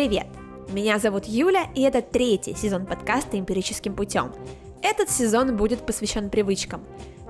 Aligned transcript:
Привет! 0.00 0.28
Меня 0.72 0.98
зовут 0.98 1.26
Юля, 1.26 1.66
и 1.74 1.82
это 1.82 2.00
третий 2.00 2.54
сезон 2.54 2.86
подкаста 2.86 3.38
«Эмпирическим 3.38 3.94
путем». 3.94 4.32
Этот 4.82 5.10
сезон 5.10 5.58
будет 5.58 5.84
посвящен 5.84 6.30
привычкам. 6.30 6.82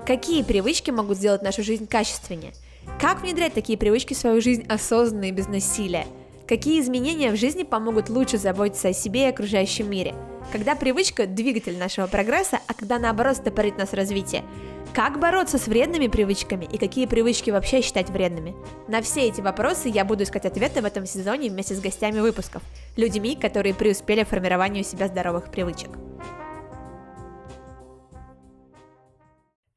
Какие 0.07 0.41
привычки 0.41 0.89
могут 0.89 1.17
сделать 1.17 1.41
нашу 1.41 1.63
жизнь 1.63 1.85
качественнее? 1.85 2.53
Как 2.97 3.23
внедрять 3.23 3.53
такие 3.53 3.77
привычки 3.77 4.13
в 4.13 4.17
свою 4.17 4.39
жизнь 4.39 4.65
осознанно 4.69 5.25
и 5.25 5.31
без 5.31 5.49
насилия? 5.49 6.07
Какие 6.51 6.81
изменения 6.81 7.31
в 7.31 7.37
жизни 7.37 7.63
помогут 7.63 8.09
лучше 8.09 8.37
заботиться 8.37 8.89
о 8.89 8.93
себе 8.93 9.21
и 9.21 9.29
окружающем 9.29 9.89
мире? 9.89 10.13
Когда 10.51 10.75
привычка– 10.75 11.25
двигатель 11.25 11.77
нашего 11.77 12.07
прогресса, 12.07 12.59
а 12.67 12.73
когда 12.73 12.99
наоборот 12.99 13.37
стопорит 13.37 13.77
нас 13.77 13.93
развитие– 13.93 14.43
как 14.93 15.17
бороться 15.17 15.57
с 15.57 15.67
вредными 15.67 16.07
привычками 16.07 16.65
и 16.65 16.77
какие 16.77 17.05
привычки 17.05 17.51
вообще 17.51 17.81
считать 17.81 18.09
вредными? 18.09 18.53
На 18.89 19.01
все 19.01 19.29
эти 19.29 19.39
вопросы 19.39 19.87
я 19.87 20.03
буду 20.03 20.23
искать 20.23 20.43
ответы 20.43 20.81
в 20.81 20.85
этом 20.85 21.05
сезоне 21.05 21.49
вместе 21.49 21.73
с 21.73 21.79
гостями 21.79 22.19
выпусков, 22.19 22.61
людьми, 22.97 23.37
которые 23.37 23.73
преуспели 23.73 24.25
в 24.25 24.27
формировании 24.27 24.81
у 24.81 24.83
себя 24.83 25.07
здоровых 25.07 25.51
привычек. 25.51 25.91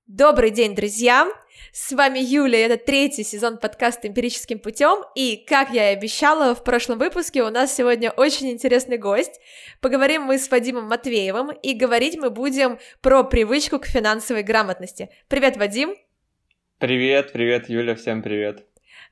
Добрый 0.09 0.51
день, 0.51 0.75
друзья! 0.75 1.31
С 1.77 1.91
вами 1.91 2.21
Юля, 2.21 2.67
это 2.67 2.77
третий 2.77 3.25
сезон 3.25 3.59
подкаста 3.59 4.07
«Эмпирическим 4.07 4.61
путем», 4.61 5.03
и, 5.17 5.45
как 5.45 5.71
я 5.71 5.91
и 5.91 5.97
обещала, 5.97 6.55
в 6.55 6.63
прошлом 6.63 7.01
выпуске 7.01 7.43
у 7.43 7.51
нас 7.51 7.75
сегодня 7.75 8.13
очень 8.13 8.49
интересный 8.53 8.97
гость. 8.97 9.41
Поговорим 9.81 10.23
мы 10.23 10.39
с 10.39 10.49
Вадимом 10.49 10.85
Матвеевым, 10.85 11.51
и 11.51 11.75
говорить 11.75 12.17
мы 12.17 12.31
будем 12.31 12.79
про 13.01 13.25
привычку 13.25 13.81
к 13.81 13.87
финансовой 13.87 14.45
грамотности. 14.45 15.11
Привет, 15.27 15.57
Вадим! 15.57 15.97
Привет, 16.79 17.33
привет, 17.33 17.69
Юля, 17.69 17.97
всем 17.97 18.23
привет! 18.23 18.65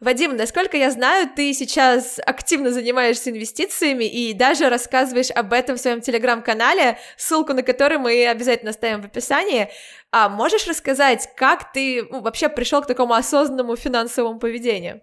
Вадим, 0.02 0.34
насколько 0.34 0.76
я 0.76 0.90
знаю, 0.90 1.30
ты 1.32 1.54
сейчас 1.54 2.18
активно 2.26 2.72
занимаешься 2.72 3.30
инвестициями 3.30 4.04
и 4.04 4.32
даже 4.32 4.68
рассказываешь 4.68 5.30
об 5.30 5.52
этом 5.52 5.76
в 5.76 5.80
своем 5.80 6.00
телеграм-канале, 6.00 6.98
ссылку 7.16 7.52
на 7.52 7.62
который 7.62 7.98
мы 7.98 8.26
обязательно 8.26 8.72
оставим 8.72 9.00
в 9.00 9.04
описании. 9.04 9.70
А 10.10 10.28
можешь 10.28 10.66
рассказать, 10.66 11.28
как 11.36 11.72
ты 11.72 12.02
ну, 12.02 12.20
вообще 12.20 12.48
пришел 12.48 12.82
к 12.82 12.88
такому 12.88 13.14
осознанному 13.14 13.76
финансовому 13.76 14.40
поведению? 14.40 15.02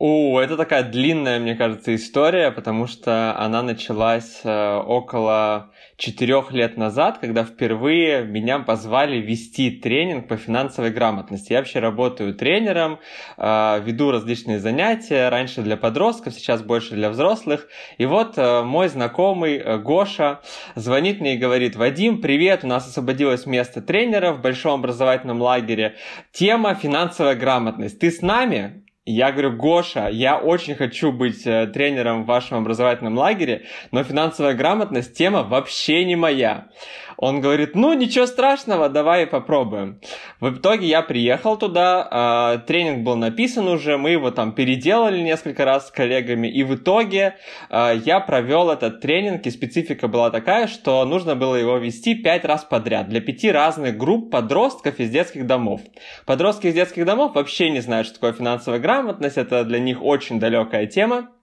О, 0.00 0.40
это 0.40 0.56
такая 0.56 0.82
длинная, 0.82 1.38
мне 1.38 1.54
кажется, 1.54 1.94
история, 1.94 2.50
потому 2.50 2.88
что 2.88 3.38
она 3.38 3.62
началась 3.62 4.40
э, 4.42 4.76
около 4.76 5.70
четырех 5.96 6.50
лет 6.50 6.76
назад, 6.76 7.18
когда 7.18 7.44
впервые 7.44 8.24
меня 8.24 8.58
позвали 8.58 9.18
вести 9.18 9.70
тренинг 9.70 10.26
по 10.26 10.36
финансовой 10.36 10.90
грамотности. 10.90 11.52
Я 11.52 11.60
вообще 11.60 11.78
работаю 11.78 12.34
тренером, 12.34 12.98
э, 13.36 13.80
веду 13.84 14.10
различные 14.10 14.58
занятия, 14.58 15.28
раньше 15.28 15.62
для 15.62 15.76
подростков, 15.76 16.34
сейчас 16.34 16.60
больше 16.60 16.94
для 16.94 17.08
взрослых. 17.08 17.68
И 17.96 18.04
вот 18.04 18.36
э, 18.36 18.62
мой 18.62 18.88
знакомый 18.88 19.78
Гоша 19.78 20.40
звонит 20.74 21.20
мне 21.20 21.36
и 21.36 21.38
говорит, 21.38 21.76
Вадим, 21.76 22.20
привет, 22.20 22.64
у 22.64 22.66
нас 22.66 22.88
освободилось 22.88 23.46
место 23.46 23.80
тренера 23.80 24.32
в 24.32 24.40
большом 24.40 24.80
образовательном 24.80 25.40
лагере. 25.40 25.94
Тема 26.32 26.74
финансовая 26.74 27.36
грамотность. 27.36 28.00
Ты 28.00 28.10
с 28.10 28.22
нами? 28.22 28.83
Я 29.06 29.32
говорю, 29.32 29.52
Гоша, 29.52 30.08
я 30.08 30.38
очень 30.38 30.74
хочу 30.74 31.12
быть 31.12 31.46
э, 31.46 31.66
тренером 31.66 32.22
в 32.22 32.26
вашем 32.26 32.56
образовательном 32.58 33.18
лагере, 33.18 33.66
но 33.90 34.02
финансовая 34.02 34.54
грамотность 34.54 35.12
тема 35.14 35.42
вообще 35.42 36.06
не 36.06 36.16
моя. 36.16 36.68
Он 37.16 37.40
говорит, 37.40 37.74
ну 37.74 37.92
ничего 37.92 38.26
страшного, 38.26 38.88
давай 38.88 39.26
попробуем. 39.26 40.00
В 40.40 40.50
итоге 40.50 40.86
я 40.86 41.02
приехал 41.02 41.56
туда, 41.56 42.56
э, 42.56 42.66
тренинг 42.66 43.04
был 43.04 43.16
написан 43.16 43.68
уже, 43.68 43.98
мы 43.98 44.10
его 44.10 44.30
там 44.30 44.52
переделали 44.52 45.20
несколько 45.20 45.64
раз 45.64 45.88
с 45.88 45.90
коллегами, 45.90 46.48
и 46.48 46.62
в 46.62 46.74
итоге 46.74 47.36
э, 47.70 48.00
я 48.04 48.20
провел 48.20 48.70
этот 48.70 49.00
тренинг, 49.00 49.46
и 49.46 49.50
специфика 49.50 50.08
была 50.08 50.30
такая, 50.30 50.66
что 50.66 51.04
нужно 51.04 51.36
было 51.36 51.56
его 51.56 51.76
вести 51.78 52.14
пять 52.14 52.44
раз 52.44 52.64
подряд 52.64 53.08
для 53.08 53.20
пяти 53.20 53.50
разных 53.50 53.96
групп 53.96 54.30
подростков 54.30 54.98
из 55.00 55.10
детских 55.10 55.46
домов. 55.46 55.80
Подростки 56.26 56.68
из 56.68 56.74
детских 56.74 57.04
домов 57.04 57.34
вообще 57.34 57.70
не 57.70 57.80
знают, 57.80 58.06
что 58.06 58.16
такое 58.16 58.32
финансовая 58.32 58.80
грамотность, 58.80 59.36
это 59.36 59.64
для 59.64 59.78
них 59.78 60.02
очень 60.02 60.40
далекая 60.40 60.86
тема. 60.86 61.33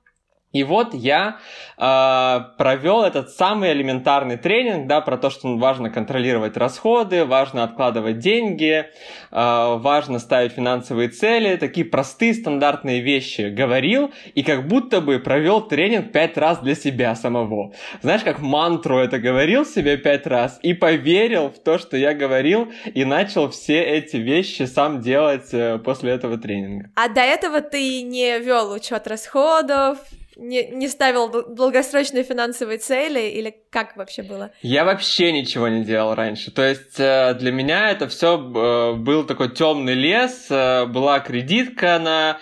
И 0.52 0.64
вот 0.64 0.94
я 0.94 1.38
э, 1.78 2.40
провел 2.58 3.04
этот 3.04 3.30
самый 3.30 3.72
элементарный 3.72 4.38
тренинг, 4.38 4.88
да, 4.88 5.00
про 5.02 5.18
то, 5.18 5.30
что 5.30 5.56
важно 5.58 5.90
контролировать 5.90 6.58
расходы, 6.58 7.26
важно 7.26 7.64
откладывать 7.64 8.20
деньги, 8.20 8.86
э, 8.86 8.86
важно 9.32 10.20
ставить 10.20 10.52
финансовые 10.54 11.10
цели, 11.10 11.56
такие 11.56 11.86
простые 11.86 12.34
стандартные 12.34 13.00
вещи 13.00 13.50
говорил, 13.50 14.12
и 14.36 14.44
как 14.44 14.68
будто 14.68 15.00
бы 15.00 15.20
провел 15.20 15.62
тренинг 15.62 16.12
пять 16.12 16.38
раз 16.38 16.60
для 16.60 16.76
себя 16.76 17.16
самого. 17.16 17.74
Знаешь, 18.02 18.24
как 18.24 18.40
мантру 18.40 18.98
это 18.98 19.20
говорил 19.20 19.66
себе 19.66 19.98
пять 19.98 20.28
раз, 20.28 20.60
и 20.62 20.74
поверил 20.74 21.50
в 21.50 21.60
то, 21.60 21.78
что 21.78 21.96
я 21.96 22.14
говорил, 22.14 22.72
и 22.94 23.06
начал 23.06 23.50
все 23.50 23.82
эти 23.82 24.18
вещи 24.18 24.64
сам 24.64 25.02
делать 25.02 25.54
э, 25.54 25.80
после 25.80 26.12
этого 26.12 26.38
тренинга. 26.38 26.90
А 26.96 27.08
до 27.08 27.22
этого 27.22 27.62
ты 27.62 28.02
не 28.02 28.38
вел 28.40 28.72
учет 28.72 29.08
расходов, 29.08 29.98
не, 30.36 30.68
не 30.68 30.88
ставил 30.88 31.30
долгосрочные 31.30 32.24
финансовые 32.24 32.78
цели 32.78 33.30
или 33.30 33.56
как 33.70 33.98
вообще 33.98 34.24
было? 34.24 34.52
Я 34.62 34.86
вообще 34.86 35.32
ничего 35.32 35.68
не 35.68 35.84
делал 35.84 36.16
раньше. 36.16 36.52
То 36.52 36.68
есть 36.68 37.00
э, 37.00 37.34
для 37.36 37.52
меня 37.52 37.90
это 37.92 38.08
все 38.08 38.38
э, 38.38 38.94
был 38.96 39.26
такой 39.26 39.50
темный 39.50 39.94
лес, 39.94 40.48
э, 40.50 40.86
была 40.86 41.20
кредитка 41.20 42.00
на 42.00 42.38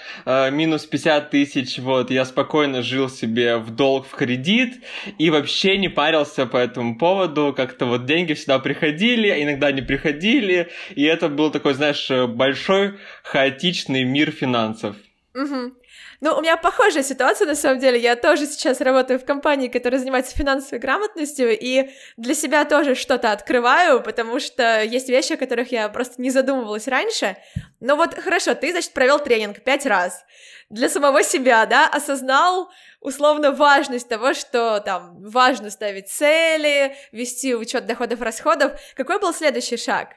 минус 0.51 0.85
50 0.85 1.29
тысяч, 1.29 1.79
вот, 1.79 2.11
я 2.11 2.25
спокойно 2.25 2.81
жил 2.81 3.09
себе 3.09 3.57
в 3.57 3.71
долг 3.71 4.05
в 4.07 4.15
кредит 4.15 4.83
и 5.17 5.29
вообще 5.29 5.77
не 5.77 5.89
парился 5.89 6.45
по 6.45 6.57
этому 6.57 6.97
поводу, 6.97 7.53
как-то 7.55 7.85
вот 7.85 8.05
деньги 8.05 8.33
всегда 8.33 8.59
приходили, 8.59 9.43
иногда 9.43 9.71
не 9.71 9.81
приходили, 9.81 10.69
и 10.95 11.03
это 11.03 11.29
был 11.29 11.51
такой, 11.51 11.73
знаешь, 11.73 12.09
большой 12.09 12.99
хаотичный 13.23 14.03
мир 14.03 14.31
финансов. 14.31 14.95
Угу. 15.35 15.73
Ну, 16.21 16.35
у 16.35 16.41
меня 16.41 16.57
похожая 16.57 17.03
ситуация, 17.03 17.47
на 17.47 17.55
самом 17.55 17.79
деле. 17.79 17.97
Я 17.97 18.17
тоже 18.17 18.45
сейчас 18.45 18.81
работаю 18.81 19.19
в 19.19 19.25
компании, 19.25 19.69
которая 19.69 19.99
занимается 19.99 20.35
финансовой 20.35 20.79
грамотностью, 20.79 21.57
и 21.57 21.91
для 22.17 22.35
себя 22.35 22.65
тоже 22.65 22.95
что-то 22.95 23.31
открываю, 23.31 24.03
потому 24.03 24.39
что 24.41 24.83
есть 24.83 25.07
вещи, 25.07 25.33
о 25.33 25.37
которых 25.37 25.71
я 25.71 25.87
просто 25.87 26.21
не 26.21 26.29
задумывалась 26.29 26.89
раньше. 26.89 27.37
Но 27.79 27.95
вот 27.95 28.15
хорошо, 28.15 28.53
ты, 28.53 28.71
значит, 28.71 28.91
провел 28.91 29.19
тренинг 29.19 29.61
пять 29.61 29.85
раз 29.85 30.25
для 30.69 30.89
самого 30.89 31.23
себя, 31.23 31.65
да, 31.65 31.87
осознал 31.87 32.69
условно 32.99 33.51
важность 33.51 34.09
того, 34.09 34.33
что 34.33 34.81
там 34.81 35.23
важно 35.23 35.69
ставить 35.69 36.09
цели, 36.09 36.95
вести 37.13 37.55
учет 37.55 37.85
доходов, 37.85 38.21
расходов. 38.21 38.73
Какой 38.95 39.19
был 39.19 39.33
следующий 39.33 39.77
шаг? 39.77 40.09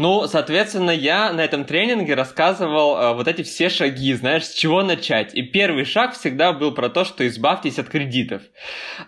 Ну, 0.00 0.26
соответственно, 0.28 0.92
я 0.92 1.30
на 1.30 1.42
этом 1.42 1.66
тренинге 1.66 2.14
рассказывал 2.14 2.96
э, 2.96 3.12
вот 3.12 3.28
эти 3.28 3.42
все 3.42 3.68
шаги, 3.68 4.14
знаешь, 4.14 4.46
с 4.46 4.54
чего 4.54 4.82
начать. 4.82 5.34
И 5.34 5.42
первый 5.42 5.84
шаг 5.84 6.14
всегда 6.14 6.54
был 6.54 6.72
про 6.72 6.88
то, 6.88 7.04
что 7.04 7.28
избавьтесь 7.28 7.78
от 7.78 7.90
кредитов. 7.90 8.40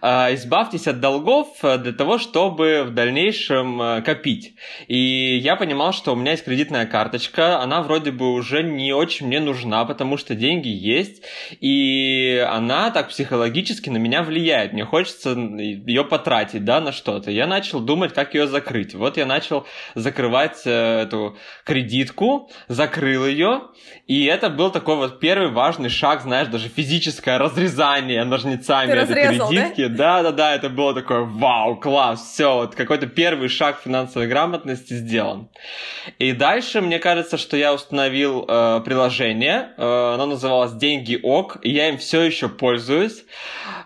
Э, 0.03 0.35
избавьтесь 0.35 0.87
от 0.87 1.01
долгов 1.01 1.49
э, 1.63 1.79
для 1.79 1.93
того, 1.93 2.19
чтобы 2.19 2.85
в 2.85 2.91
дальнейшем 2.91 3.81
э, 3.81 4.03
копить. 4.03 4.55
И 4.87 5.39
я 5.43 5.57
понимал, 5.57 5.95
что 5.95 6.13
у 6.13 6.15
меня 6.15 6.33
есть 6.33 6.45
кредитная 6.45 6.85
карточка, 6.85 7.61
она 7.61 7.81
вроде 7.81 8.11
бы 8.11 8.31
уже 8.31 8.63
не 8.63 8.93
очень 8.93 9.29
мне 9.29 9.41
нужна, 9.41 9.87
потому 9.87 10.19
что 10.19 10.35
деньги 10.35 10.69
есть, 10.69 11.23
и 11.63 12.47
она 12.47 12.91
так 12.91 13.09
психологически 13.09 13.89
на 13.89 13.97
меня 13.97 14.23
влияет. 14.23 14.75
Мне 14.75 14.85
хочется 14.85 15.31
ее 15.31 16.05
потратить, 16.05 16.67
да, 16.67 16.83
на 16.83 16.93
что-то. 16.93 17.31
Я 17.31 17.47
начал 17.47 17.81
думать, 17.81 18.13
как 18.13 18.35
ее 18.35 18.47
закрыть. 18.47 18.95
Вот 18.95 19.17
я 19.17 19.25
начал 19.25 19.67
закрывать 19.95 20.61
э, 20.67 20.82
эту 20.83 21.37
кредитку, 21.65 22.51
закрыл 22.69 23.27
ее, 23.27 23.63
и 24.07 24.25
это 24.25 24.51
был 24.51 24.71
такой 24.71 24.97
вот 24.97 25.21
первый 25.21 25.51
важный 25.51 25.89
шаг, 25.89 26.23
знаешь, 26.23 26.49
даже 26.49 26.69
физическое 26.69 27.39
разрезание 27.39 28.25
ножницами 28.25 28.87
Ты 28.87 28.93
этой 28.93 29.25
разрезал, 29.25 29.49
кредитки. 29.49 29.87
Да? 29.87 30.23
да, 30.23 30.31
да, 30.31 30.33
да, 30.33 30.55
это 30.55 30.69
было 30.69 30.95
такое 30.95 31.23
вау, 31.23 31.77
класс, 31.77 32.33
все, 32.33 32.55
вот 32.55 32.75
какой-то 32.75 33.07
первый 33.07 33.49
шаг 33.49 33.81
финансовой 33.83 34.29
грамотности 34.29 34.95
сделан. 34.95 35.49
И 36.19 36.33
дальше, 36.33 36.81
мне 36.81 36.99
кажется, 36.99 37.39
что 37.39 37.57
я 37.57 37.73
установил 37.73 38.45
э, 38.49 38.81
приложение, 38.85 39.71
э, 39.77 40.15
оно 40.15 40.27
называлось 40.27 40.73
Деньги 40.73 41.19
ОК, 41.23 41.59
и 41.63 41.71
я 41.71 41.89
им 41.89 41.99
все 41.99 42.23
еще 42.23 42.49
пользуюсь. 42.49 43.25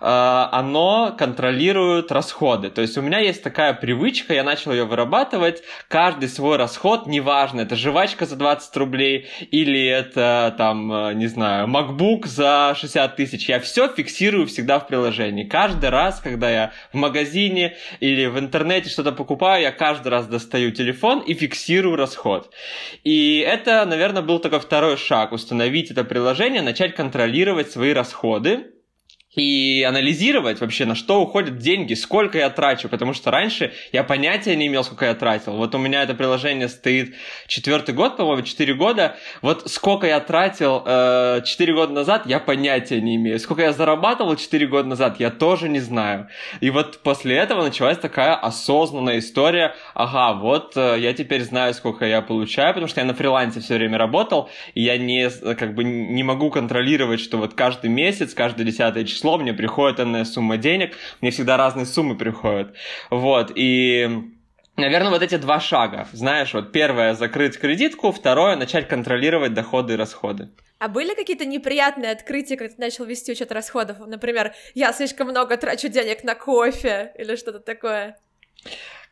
Э, 0.01 0.49
оно 0.53 1.15
контролирует 1.19 2.13
расходы. 2.13 2.71
То 2.71 2.83
есть 2.83 2.97
у 2.99 3.03
меня 3.03 3.19
есть 3.19 3.43
такая 3.43 3.73
привычка, 3.75 4.35
я 4.35 4.45
начал 4.45 4.73
ее 4.73 4.85
вырабатывать, 4.85 5.63
каждый 5.89 6.29
свой 6.29 6.57
расход 6.57 6.76
расход, 6.77 7.07
неважно, 7.07 7.63
это 7.63 7.75
жвачка 7.75 8.27
за 8.27 8.37
20 8.37 8.77
рублей 8.77 9.27
или 9.51 9.87
это 9.87 10.55
там, 10.59 10.93
э, 10.93 11.15
не 11.15 11.27
знаю, 11.27 11.69
MacBook 11.69 12.27
за 12.27 12.75
60 12.77 13.17
тысяч, 13.17 13.49
я 13.49 13.61
все 13.61 13.89
фиксирую 13.89 14.47
всегда 14.47 14.79
в 14.79 14.87
приложении. 14.87 15.45
Каждый 15.45 15.89
раз, 15.89 16.21
когда 16.21 16.51
я 16.51 16.73
в 16.93 16.97
магазине 16.97 17.77
или 18.01 18.27
в 18.27 18.39
интернете 18.39 18.91
что-то 18.91 19.13
покупаю, 19.13 19.63
я 19.63 19.73
каждый 19.73 20.09
раз 20.09 20.27
достаю 20.27 20.71
телефон 20.71 21.21
и 21.21 21.33
фиксирую 21.33 21.97
расход. 21.97 22.53
И 23.05 23.39
это, 23.39 23.87
наверное, 23.87 24.23
был 24.23 24.39
такой 24.39 24.61
второй 24.61 24.99
шаг, 24.99 25.33
установить 25.33 25.91
это 25.91 26.05
приложение, 26.05 26.61
начать 26.61 26.95
контролировать 26.95 27.71
свои 27.71 27.95
расходы, 27.95 28.76
и 29.37 29.85
анализировать 29.87 30.61
вообще, 30.61 30.87
на 30.87 30.95
что 30.95 31.21
уходят 31.21 31.59
деньги, 31.59 31.93
сколько 31.93 32.39
я 32.39 32.49
трачу, 32.49 32.89
потому 32.89 33.13
что 33.13 33.31
раньше 33.31 33.73
я 33.93 34.03
понятия 34.03 34.57
не 34.57 34.67
имел, 34.67 34.83
сколько 34.83 35.05
я 35.05 35.15
тратил. 35.15 35.57
Вот 35.57 35.75
у 35.75 35.79
меня 35.79 36.03
это 36.03 36.15
приложение 36.15 36.69
стоит 36.69 37.15
четвертый 37.47 37.95
год, 37.95 38.17
по-моему, 38.17 38.43
четыре 38.43 38.75
года. 38.75 39.17
Вот 39.43 39.71
сколько 39.71 40.07
я 40.07 40.21
тратил 40.21 40.83
э, 40.85 41.43
четыре 41.45 41.75
года 41.75 41.93
назад, 41.93 42.27
я 42.27 42.41
понятия 42.41 43.01
не 43.01 43.17
имею. 43.17 43.39
Сколько 43.39 43.63
я 43.63 43.73
зарабатывал 43.73 44.37
четыре 44.37 44.67
года 44.67 44.89
назад, 44.89 45.21
я 45.21 45.31
тоже 45.31 45.69
не 45.69 45.81
знаю. 45.81 46.29
И 46.61 46.71
вот 46.71 47.01
после 47.03 47.37
этого 47.37 47.63
началась 47.63 47.99
такая 47.99 48.35
осознанная 48.35 49.19
история. 49.19 49.75
Ага, 49.95 50.39
вот 50.41 50.77
э, 50.77 50.97
я 50.99 51.13
теперь 51.13 51.43
знаю, 51.43 51.75
сколько 51.75 52.07
я 52.07 52.23
получаю, 52.23 52.69
потому 52.73 52.89
что 52.89 53.01
я 53.01 53.07
на 53.07 53.15
фрилансе 53.15 53.61
все 53.61 53.75
время 53.75 53.99
работал, 53.99 54.49
и 54.75 54.83
я 54.83 54.97
не, 54.97 55.29
как 55.55 55.75
бы 55.75 55.85
не 55.85 56.23
могу 56.23 56.51
контролировать, 56.51 57.21
что 57.21 57.37
вот 57.37 57.53
каждый 57.53 57.91
месяц, 57.91 58.33
каждое 58.33 58.65
десятое 58.65 59.05
число 59.05 59.26
число, 59.27 59.39
мне 59.39 59.53
приходит 59.53 59.99
энная 59.99 60.25
сумма 60.25 60.57
денег, 60.57 60.97
мне 61.21 61.31
всегда 61.31 61.57
разные 61.57 61.87
суммы 61.87 62.17
приходят. 62.17 62.75
Вот, 63.11 63.53
и 63.55 64.33
Наверное, 64.79 65.11
вот 65.11 65.23
эти 65.23 65.39
два 65.39 65.59
шага. 65.59 66.07
Знаешь, 66.13 66.53
вот 66.53 66.71
первое— 66.71 67.15
закрыть 67.15 67.59
кредитку, 67.59 68.13
второе— 68.13 68.57
начать 68.59 68.87
контролировать 68.89 69.55
доходы 69.55 69.95
и 69.95 69.97
расходы. 69.97 70.51
А 70.79 70.89
были 70.89 71.15
какие-то 71.15 71.47
неприятные 71.47 72.13
открытия, 72.13 72.59
когда 72.59 72.75
ты 72.75 72.81
начал 72.83 73.07
вести 73.07 73.33
учет 73.33 73.53
расходов? 73.53 73.97
Например, 74.07 74.53
я 74.75 74.93
слишком 74.93 75.29
много 75.29 75.57
трачу 75.57 75.89
денег 75.89 76.25
на 76.25 76.35
кофе 76.35 77.13
или 77.17 77.37
что-то 77.37 77.61
такое? 77.61 78.19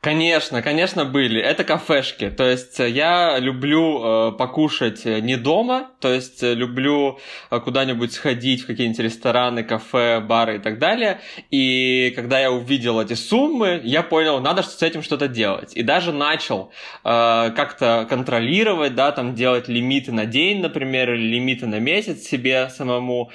Конечно, 0.05 0.61
конечно, 0.61 1.07
были. 1.07 1.41
Это 1.41 1.65
кафешки. 1.65 2.29
То 2.29 2.45
есть 2.45 2.79
э, 2.79 2.91
я 2.91 3.39
люблю 3.39 4.03
э, 4.05 4.33
покушать 4.33 5.07
э, 5.07 5.21
не 5.21 5.37
дома, 5.37 5.93
то 5.99 6.13
есть 6.13 6.43
э, 6.43 6.53
люблю 6.53 7.19
куда-нибудь 7.49 8.13
сходить 8.13 8.65
в 8.65 8.67
какие-нибудь 8.67 8.99
рестораны, 9.01 9.65
кафе, 9.65 10.21
бары 10.21 10.57
и 10.57 10.59
так 10.59 10.79
далее. 10.79 11.21
И 11.51 12.13
когда 12.17 12.39
я 12.39 12.53
увидел 12.53 13.01
эти 13.01 13.15
суммы, 13.15 13.81
я 13.83 14.03
понял, 14.03 14.41
надо 14.41 14.63
с 14.63 14.83
этим 14.83 15.03
что-то 15.03 15.27
делать. 15.27 15.75
И 15.75 15.83
даже 15.83 16.13
начал 16.13 16.71
э, 17.03 17.51
как-то 17.57 18.07
контролировать, 18.07 18.95
да, 18.95 19.11
там 19.11 19.35
делать 19.35 19.69
лимиты 19.69 20.13
на 20.13 20.27
день, 20.27 20.61
например, 20.61 21.15
или 21.15 21.37
лимиты 21.37 21.67
на 21.67 21.81
месяц 21.81 22.25
себе 22.29 22.69
самому. 22.69 23.31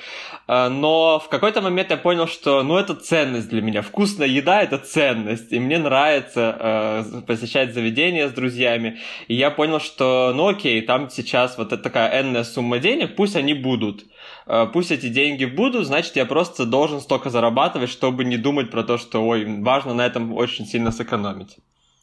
Э, 0.47 0.69
но 0.69 1.17
в 1.17 1.29
какой-то 1.29 1.61
момент 1.61 1.89
я 1.89 1.97
понял, 1.97 2.27
что, 2.27 2.61
ну, 2.61 2.77
это 2.77 2.93
ценность 2.93 3.49
для 3.49 3.63
меня. 3.63 3.81
Вкусная 3.81 4.27
еда— 4.27 4.61
это 4.63 4.77
ценность. 4.77 5.51
И 5.51 5.59
мне 5.59 5.79
нравится 5.79 6.57
э, 6.59 7.21
посещать 7.25 7.73
заведения 7.73 8.27
с 8.27 8.33
друзьями, 8.33 8.99
и 9.27 9.35
я 9.35 9.51
понял, 9.51 9.79
что, 9.79 10.33
ну 10.35 10.47
окей, 10.47 10.81
там 10.81 11.09
сейчас 11.09 11.57
вот 11.57 11.69
такая 11.81 12.21
энная 12.21 12.43
сумма 12.43 12.79
денег, 12.79 13.15
пусть 13.15 13.35
они 13.35 13.53
будут. 13.53 14.05
Э, 14.45 14.67
пусть 14.71 14.91
эти 14.91 15.07
деньги 15.07 15.45
будут, 15.45 15.85
значит, 15.85 16.15
я 16.15 16.25
просто 16.25 16.65
должен 16.65 16.99
столько 16.99 17.29
зарабатывать, 17.29 17.89
чтобы 17.89 18.25
не 18.25 18.37
думать 18.37 18.71
про 18.71 18.83
то, 18.83 18.97
что, 18.97 19.25
ой, 19.25 19.45
важно 19.61 19.93
на 19.93 20.05
этом 20.05 20.33
очень 20.33 20.65
сильно 20.65 20.91
сэкономить. 20.91 21.57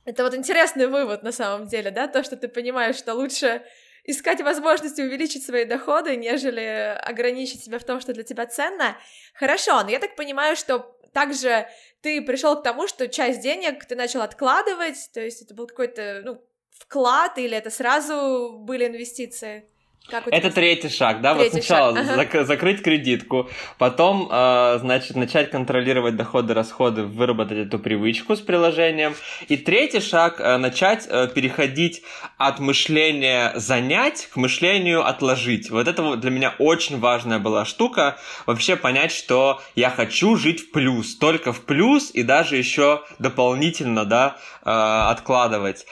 Это 0.05 0.23
вот 0.23 0.35
интересный 0.35 0.87
вывод 0.87 1.25
на 1.25 1.33
самом 1.33 1.67
деле, 1.67 1.91
да, 1.91 2.07
то, 2.07 2.23
что 2.23 2.37
ты 2.37 2.49
понимаешь, 2.49 2.97
что 2.97 3.15
лучше 3.15 3.63
искать 4.07 4.41
возможности 4.41 5.01
увеличить 5.01 5.45
свои 5.45 5.65
доходы, 5.65 6.17
нежели 6.17 6.97
ограничить 7.03 7.63
себя 7.63 7.79
в 7.79 7.85
том, 7.85 8.01
что 8.01 8.13
для 8.13 8.23
тебя 8.23 8.47
ценно. 8.47 8.97
Хорошо, 9.35 9.83
но 9.83 9.91
я 9.91 9.99
так 9.99 10.17
понимаю, 10.17 10.57
что 10.57 10.97
также 11.13 11.69
ты 12.01 12.23
пришел 12.23 12.61
к 12.61 12.63
тому, 12.63 12.87
что 12.87 13.09
часть 13.09 13.41
денег 13.41 13.85
ты 13.85 13.97
начал 13.97 14.23
откладывать, 14.23 15.11
то 15.13 15.21
есть 15.21 15.43
это 15.43 15.55
был 15.55 15.67
какой-то 15.67 16.23
ну, 16.25 16.45
вклад 16.71 17.39
или 17.39 17.57
это 17.57 17.71
сразу 17.71 18.59
были 18.59 18.87
инвестиции? 18.87 19.69
Как 20.09 20.29
это 20.29 20.51
третий 20.51 20.89
шаг, 20.89 21.21
да? 21.21 21.35
Третий 21.35 21.57
вот 21.57 21.65
сначала 21.65 21.97
шаг. 21.97 22.35
Ага. 22.35 22.45
закрыть 22.45 22.83
кредитку, 22.83 23.51
потом, 23.79 24.29
э, 24.31 24.79
значит, 24.81 25.17
начать 25.17 25.51
контролировать 25.51 26.15
доходы, 26.15 26.55
расходы, 26.55 27.03
выработать 27.03 27.67
эту 27.67 27.81
привычку 27.81 28.37
с 28.37 28.41
приложением. 28.41 29.17
И 29.49 29.57
третий 29.57 30.01
шаг 30.01 30.41
э, 30.41 30.59
начать 30.59 31.09
э, 31.09 31.29
переходить 31.35 32.03
от 32.39 32.61
мышления 32.61 33.53
занять 33.57 34.29
к 34.33 34.37
мышлению 34.37 35.05
отложить. 35.05 35.71
Вот 35.71 35.89
это 35.89 36.17
для 36.17 36.31
меня 36.31 36.55
очень 36.59 37.01
важная 37.01 37.41
была 37.41 37.65
штука. 37.65 38.17
Вообще 38.47 38.77
понять, 38.77 39.11
что 39.11 39.61
я 39.75 39.91
хочу 39.91 40.37
жить 40.37 40.61
в 40.61 40.71
плюс, 40.71 41.17
только 41.17 41.53
в 41.53 41.63
плюс 41.63 42.13
и 42.13 42.23
даже 42.23 42.57
еще 42.57 43.03
дополнительно, 43.19 44.05
да, 44.05 44.37
э, 44.65 44.71
откладывать. 44.71 45.85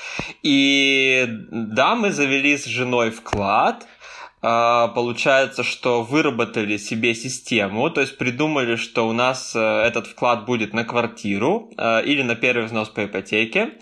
И 0.43 1.27
да, 1.51 1.97
мы 1.97 2.13
завели 2.13 2.57
с 2.57 2.65
женой 2.67 3.11
вклад 3.11 3.87
получается, 4.95 5.63
что 5.63 6.03
выработали 6.03 6.77
себе 6.77 7.15
систему, 7.15 7.89
то 7.91 8.01
есть 8.01 8.19
придумали, 8.19 8.77
что 8.77 9.09
у 9.09 9.13
нас 9.13 9.57
э, 9.57 9.59
этот 9.59 10.07
вклад 10.07 10.45
будет 10.45 10.75
на 10.75 10.85
квартиру 10.85 11.71
э, 11.79 12.05
или 12.05 12.23
на 12.23 12.35
первый 12.35 12.67
взнос 12.67 12.89
по 12.91 13.05
ипотеке. 13.05 13.79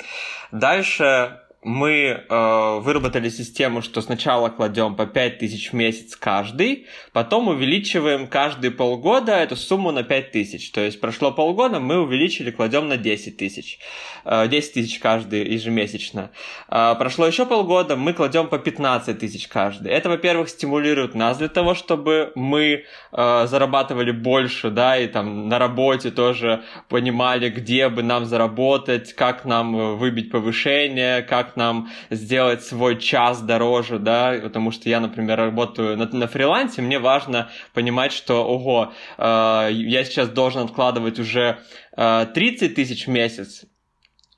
Дальше 0.52 1.40
мы 1.62 2.24
э, 2.28 2.78
выработали 2.80 3.28
систему, 3.28 3.82
что 3.82 4.00
сначала 4.02 4.48
кладем 4.48 4.96
по 4.96 5.06
5000 5.06 5.70
в 5.70 5.72
месяц 5.74 6.16
каждый, 6.16 6.86
потом 7.12 7.48
увеличиваем 7.48 8.26
каждые 8.26 8.72
полгода 8.72 9.32
эту 9.32 9.54
сумму 9.54 9.92
на 9.92 10.02
5000. 10.02 10.72
То 10.72 10.80
есть 10.80 11.00
прошло 11.00 11.30
полгода, 11.30 11.78
мы 11.78 12.00
увеличили, 12.00 12.50
кладем 12.50 12.88
на 12.88 12.96
10 12.96 13.36
тысяч. 13.36 13.78
Э, 14.24 14.48
10 14.48 14.72
тысяч 14.72 14.98
каждый 14.98 15.48
ежемесячно. 15.52 16.32
Э, 16.68 16.96
прошло 16.98 17.28
еще 17.28 17.46
полгода, 17.46 17.94
мы 17.96 18.12
кладем 18.12 18.48
по 18.48 18.58
15 18.58 19.20
тысяч 19.20 19.46
каждый. 19.46 19.92
Это, 19.92 20.08
во-первых, 20.08 20.48
стимулирует 20.48 21.14
нас 21.14 21.38
для 21.38 21.48
того, 21.48 21.74
чтобы 21.74 22.32
мы 22.34 22.84
э, 23.12 23.46
зарабатывали 23.46 24.10
больше, 24.10 24.70
да, 24.70 24.98
и 24.98 25.06
там 25.06 25.48
на 25.48 25.60
работе 25.60 26.10
тоже 26.10 26.64
понимали, 26.88 27.50
где 27.50 27.88
бы 27.88 28.02
нам 28.02 28.24
заработать, 28.24 29.12
как 29.12 29.44
нам 29.44 29.76
э, 29.76 29.94
выбить 29.94 30.32
повышение, 30.32 31.22
как 31.22 31.51
нам 31.56 31.88
сделать 32.10 32.62
свой 32.64 32.98
час 32.98 33.42
дороже, 33.42 33.98
да, 33.98 34.38
потому 34.42 34.70
что 34.70 34.88
я, 34.88 35.00
например, 35.00 35.38
работаю 35.38 35.96
на, 35.96 36.06
на 36.06 36.26
фрилансе, 36.26 36.82
мне 36.82 36.98
важно 36.98 37.50
понимать, 37.74 38.12
что, 38.12 38.44
ого, 38.44 38.92
э, 39.18 39.68
я 39.72 40.04
сейчас 40.04 40.28
должен 40.28 40.62
откладывать 40.62 41.18
уже 41.18 41.58
э, 41.96 42.26
30 42.34 42.74
тысяч 42.74 43.06
в 43.06 43.10
месяц, 43.10 43.64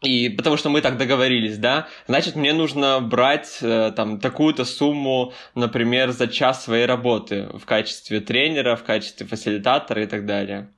и 0.04 0.28
потому 0.28 0.56
что 0.56 0.68
мы 0.68 0.80
так 0.80 0.98
договорились, 0.98 1.56
да, 1.56 1.88
значит, 2.06 2.36
мне 2.36 2.52
нужно 2.52 3.00
брать 3.00 3.58
э, 3.62 3.92
там 3.96 4.20
такую-то 4.20 4.64
сумму, 4.64 5.32
например, 5.54 6.10
за 6.10 6.28
час 6.28 6.64
своей 6.64 6.86
работы 6.86 7.48
в 7.54 7.64
качестве 7.64 8.20
тренера, 8.20 8.76
в 8.76 8.84
качестве 8.84 9.26
фасилитатора 9.26 10.02
и 10.02 10.06
так 10.06 10.26
далее. 10.26 10.68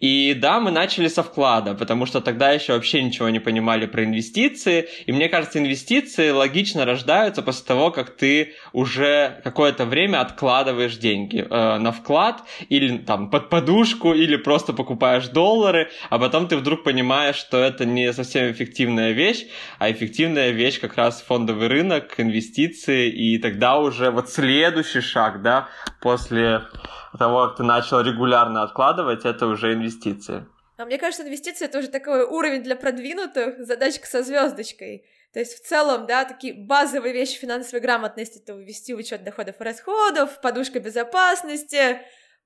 И 0.00 0.34
да, 0.34 0.58
мы 0.58 0.70
начали 0.70 1.08
со 1.08 1.22
вклада, 1.22 1.74
потому 1.74 2.06
что 2.06 2.20
тогда 2.20 2.50
еще 2.50 2.72
вообще 2.72 3.02
ничего 3.02 3.28
не 3.28 3.40
понимали 3.40 3.86
про 3.86 4.04
инвестиции. 4.04 4.88
И 5.06 5.12
мне 5.12 5.28
кажется, 5.28 5.58
инвестиции 5.58 6.30
логично 6.30 6.84
рождаются 6.84 7.42
после 7.42 7.66
того, 7.66 7.90
как 7.90 8.16
ты 8.16 8.54
уже 8.72 9.40
какое-то 9.44 9.84
время 9.84 10.20
откладываешь 10.20 10.96
деньги 10.96 11.46
э, 11.48 11.78
на 11.78 11.92
вклад 11.92 12.42
или 12.70 12.96
там 12.98 13.30
под 13.30 13.50
подушку, 13.50 14.14
или 14.14 14.36
просто 14.36 14.72
покупаешь 14.72 15.28
доллары, 15.28 15.90
а 16.08 16.18
потом 16.18 16.48
ты 16.48 16.56
вдруг 16.56 16.84
понимаешь, 16.84 17.36
что 17.36 17.58
это 17.58 17.84
не 17.84 18.12
совсем 18.14 18.50
эффективно 18.50 18.61
эффективная 18.62 19.12
вещь, 19.12 19.46
а 19.78 19.90
эффективная 19.90 20.50
вещь 20.50 20.80
как 20.80 20.96
раз 20.96 21.22
фондовый 21.22 21.68
рынок, 21.68 22.18
инвестиции, 22.18 23.10
и 23.10 23.38
тогда 23.38 23.78
уже 23.78 24.10
вот 24.10 24.30
следующий 24.30 25.00
шаг, 25.00 25.42
да, 25.42 25.68
после 26.00 26.62
того, 27.18 27.48
как 27.48 27.56
ты 27.56 27.62
начал 27.62 28.00
регулярно 28.00 28.62
откладывать, 28.62 29.24
это 29.24 29.46
уже 29.46 29.72
инвестиции. 29.74 30.46
А 30.78 30.84
мне 30.84 30.98
кажется, 30.98 31.22
инвестиции 31.24 31.66
это 31.66 31.78
уже 31.78 31.88
такой 31.88 32.24
уровень 32.24 32.62
для 32.62 32.76
продвинутых, 32.76 33.64
задачка 33.64 34.06
со 34.06 34.22
звездочкой. 34.22 35.04
То 35.32 35.38
есть 35.38 35.54
в 35.54 35.66
целом, 35.66 36.06
да, 36.06 36.24
такие 36.24 36.54
базовые 36.54 37.14
вещи 37.14 37.38
финансовой 37.38 37.80
грамотности, 37.80 38.38
это 38.38 38.52
ввести 38.54 38.94
учет 38.94 39.24
доходов 39.24 39.60
и 39.60 39.64
расходов, 39.64 40.40
подушка 40.40 40.80
безопасности, 40.80 42.00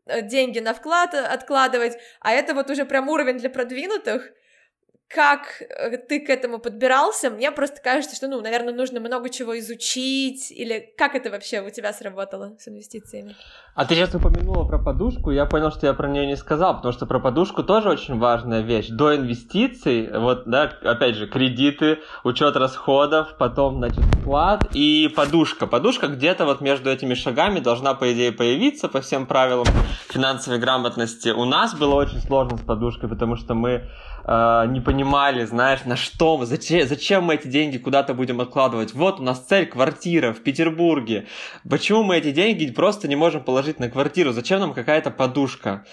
э, 0.06 0.22
деньги 0.22 0.58
на 0.58 0.72
вклад 0.74 1.14
откладывать, 1.14 1.98
а 2.20 2.32
это 2.32 2.54
вот 2.54 2.70
уже 2.70 2.84
прям 2.84 3.08
уровень 3.08 3.38
для 3.38 3.50
продвинутых, 3.50 4.32
как 5.08 5.62
э, 5.62 5.98
ты 5.98 6.20
к 6.20 6.28
этому 6.28 6.58
подбирался? 6.58 7.30
Мне 7.30 7.52
просто 7.52 7.80
кажется, 7.80 8.16
что, 8.16 8.28
ну, 8.28 8.40
наверное, 8.40 8.74
нужно 8.74 8.98
много 8.98 9.30
чего 9.30 9.58
изучить, 9.58 10.50
или 10.50 10.92
как 10.98 11.14
это 11.14 11.30
вообще 11.30 11.60
у 11.60 11.70
тебя 11.70 11.92
сработало 11.92 12.56
с 12.58 12.66
инвестициями? 12.68 13.36
А 13.74 13.84
ты 13.84 13.94
сейчас 13.94 14.14
упомянула 14.14 14.66
про 14.66 14.78
подушку, 14.78 15.30
я 15.30 15.46
понял, 15.46 15.70
что 15.70 15.86
я 15.86 15.94
про 15.94 16.08
нее 16.08 16.26
не 16.26 16.36
сказал, 16.36 16.76
потому 16.76 16.92
что 16.92 17.06
про 17.06 17.20
подушку 17.20 17.62
тоже 17.62 17.90
очень 17.90 18.18
важная 18.18 18.62
вещь. 18.62 18.88
До 18.88 19.14
инвестиций, 19.14 20.10
вот, 20.18 20.44
да, 20.46 20.72
опять 20.82 21.14
же, 21.14 21.28
кредиты, 21.28 21.98
учет 22.24 22.56
расходов, 22.56 23.36
потом, 23.38 23.76
значит, 23.76 24.02
вклад 24.20 24.66
и 24.72 25.12
подушка. 25.14 25.66
Подушка 25.66 26.08
где-то 26.08 26.46
вот 26.46 26.60
между 26.60 26.90
этими 26.90 27.14
шагами 27.14 27.60
должна, 27.60 27.94
по 27.94 28.12
идее, 28.12 28.32
появиться 28.32 28.88
по 28.88 29.00
всем 29.00 29.26
правилам 29.26 29.66
финансовой 30.08 30.58
грамотности. 30.58 31.28
У 31.28 31.44
нас 31.44 31.74
было 31.74 31.94
очень 31.94 32.20
сложно 32.20 32.56
с 32.56 32.62
подушкой, 32.62 33.08
потому 33.08 33.36
что 33.36 33.54
мы 33.54 33.88
э, 34.26 34.64
не 34.68 34.80
понимали, 34.80 35.44
знаешь, 35.44 35.84
на 35.84 35.96
что 35.96 36.36
мы, 36.36 36.46
зачем, 36.46 36.86
зачем 36.86 37.24
мы 37.24 37.34
эти 37.34 37.48
деньги 37.48 37.78
куда-то 37.78 38.14
будем 38.14 38.40
откладывать. 38.40 38.94
Вот 38.94 39.18
у 39.20 39.22
нас 39.22 39.40
цель 39.40 39.66
квартира 39.66 40.32
в 40.32 40.42
Петербурге. 40.42 41.26
Почему 41.68 42.02
мы 42.02 42.16
эти 42.16 42.32
деньги 42.32 42.70
просто 42.70 43.08
не 43.08 43.16
можем 43.16 43.42
положить 43.42 43.80
на 43.80 43.88
квартиру? 43.88 44.32
Зачем 44.32 44.60
нам 44.60 44.74
какая-то 44.74 45.10
подушка? 45.10 45.86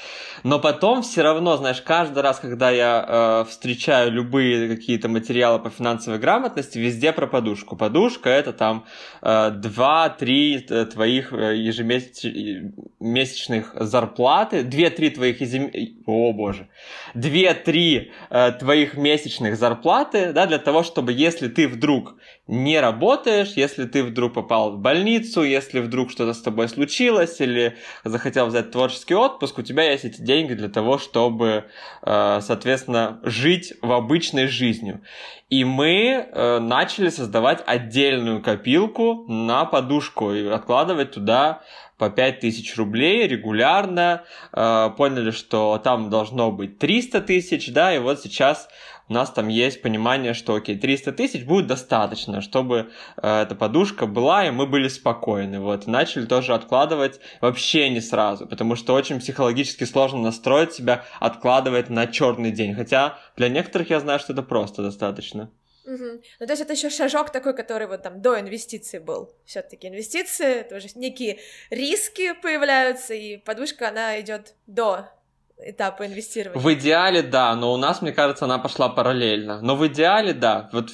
Но 0.43 0.59
потом 0.59 1.01
все 1.03 1.21
равно, 1.21 1.57
знаешь, 1.57 1.81
каждый 1.81 2.23
раз, 2.23 2.39
когда 2.39 2.71
я 2.71 3.05
э, 3.07 3.45
встречаю 3.49 4.11
любые 4.11 4.75
какие-то 4.75 5.07
материалы 5.07 5.59
по 5.59 5.69
финансовой 5.69 6.19
грамотности, 6.19 6.79
везде 6.79 7.13
про 7.13 7.27
подушку. 7.27 7.75
Подушка 7.75 8.29
это 8.29 8.53
там 8.53 8.85
э, 9.21 9.27
2-3 9.27 10.65
э, 10.69 10.85
твоих 10.85 11.33
э, 11.33 11.57
ежемесячных 11.57 13.75
зарплаты, 13.79 14.61
2-3 14.61 15.09
твоих 15.11 15.41
ежем... 15.41 15.69
О 16.05 16.33
боже. 16.33 16.67
2-3 17.15 18.11
э, 18.29 18.51
твоих 18.59 18.95
месячных 18.95 19.57
зарплаты, 19.57 20.33
да, 20.33 20.45
для 20.45 20.59
того, 20.59 20.83
чтобы 20.83 21.13
если 21.13 21.47
ты 21.47 21.67
вдруг 21.67 22.15
не 22.47 22.79
работаешь, 22.79 23.53
если 23.55 23.85
ты 23.85 24.03
вдруг 24.03 24.33
попал 24.33 24.71
в 24.71 24.79
больницу, 24.79 25.43
если 25.43 25.79
вдруг 25.79 26.11
что-то 26.11 26.33
с 26.33 26.41
тобой 26.41 26.67
случилось 26.67 27.39
или 27.39 27.77
захотел 28.03 28.47
взять 28.47 28.71
творческий 28.71 29.15
отпуск, 29.15 29.59
у 29.59 29.61
тебя 29.61 29.89
есть 29.91 30.05
эти 30.05 30.21
деньги 30.21 30.53
для 30.53 30.69
того, 30.69 30.97
чтобы, 30.97 31.65
э, 32.01 32.39
соответственно, 32.41 33.19
жить 33.23 33.73
в 33.81 33.91
обычной 33.91 34.47
жизнью. 34.47 35.01
И 35.49 35.65
мы 35.65 36.27
э, 36.31 36.59
начали 36.59 37.09
создавать 37.09 37.63
отдельную 37.65 38.41
копилку 38.41 39.25
на 39.27 39.65
подушку 39.65 40.33
и 40.33 40.47
откладывать 40.47 41.11
туда 41.11 41.61
по 41.97 42.09
5000 42.09 42.75
рублей 42.77 43.27
регулярно, 43.27 44.23
э, 44.51 44.89
поняли, 44.97 45.31
что 45.31 45.79
там 45.83 46.09
должно 46.09 46.51
быть 46.51 46.79
300 46.79 47.21
тысяч, 47.21 47.71
да, 47.71 47.93
и 47.93 47.99
вот 47.99 48.21
сейчас 48.21 48.67
у 49.09 49.13
нас 49.13 49.29
там 49.31 49.47
есть 49.49 49.81
понимание, 49.81 50.33
что, 50.33 50.55
окей, 50.55 50.77
300 50.77 51.11
тысяч 51.11 51.43
будет 51.43 51.67
достаточно, 51.67 52.41
чтобы 52.41 52.91
э, 53.17 53.41
эта 53.41 53.53
подушка 53.53 54.05
была, 54.05 54.45
и 54.45 54.51
мы 54.51 54.65
были 54.65 54.87
спокойны, 54.87 55.59
вот, 55.59 55.87
и 55.87 55.91
начали 55.91 56.25
тоже 56.25 56.53
откладывать 56.53 57.19
вообще 57.41 57.89
не 57.89 58.01
сразу, 58.01 58.47
потому 58.47 58.75
что 58.75 58.93
очень 58.93 59.19
психологически 59.19 59.83
сложно 59.83 60.19
настроить 60.19 60.73
себя, 60.73 61.03
откладывать 61.19 61.89
на 61.89 62.07
черный 62.07 62.51
день, 62.51 62.73
хотя 62.73 63.17
для 63.35 63.49
некоторых 63.49 63.89
я 63.89 63.99
знаю, 63.99 64.19
что 64.19 64.33
это 64.33 64.41
просто 64.41 64.81
достаточно. 64.81 65.51
Угу. 65.85 66.21
Ну, 66.39 66.45
то 66.45 66.51
есть 66.51 66.61
это 66.61 66.73
еще 66.73 66.89
шажок 66.89 67.31
такой, 67.31 67.55
который 67.55 67.87
вот 67.87 68.03
там 68.03 68.21
до 68.21 68.39
инвестиций 68.39 68.99
был. 68.99 69.33
Все-таки 69.45 69.87
инвестиции, 69.87 70.63
тоже 70.63 70.87
некие 70.95 71.39
риски 71.69 72.33
появляются, 72.33 73.13
и 73.13 73.37
подушка, 73.37 73.89
она 73.89 74.19
идет 74.21 74.55
до 74.67 75.09
этапа 75.57 76.05
инвестирования. 76.05 76.61
В 76.61 76.73
идеале, 76.73 77.21
да, 77.21 77.55
но 77.55 77.73
у 77.73 77.77
нас, 77.77 78.01
мне 78.01 78.11
кажется, 78.11 78.45
она 78.45 78.59
пошла 78.59 78.89
параллельно. 78.89 79.61
Но 79.61 79.75
в 79.75 79.87
идеале, 79.87 80.33
да, 80.33 80.69
вот 80.71 80.91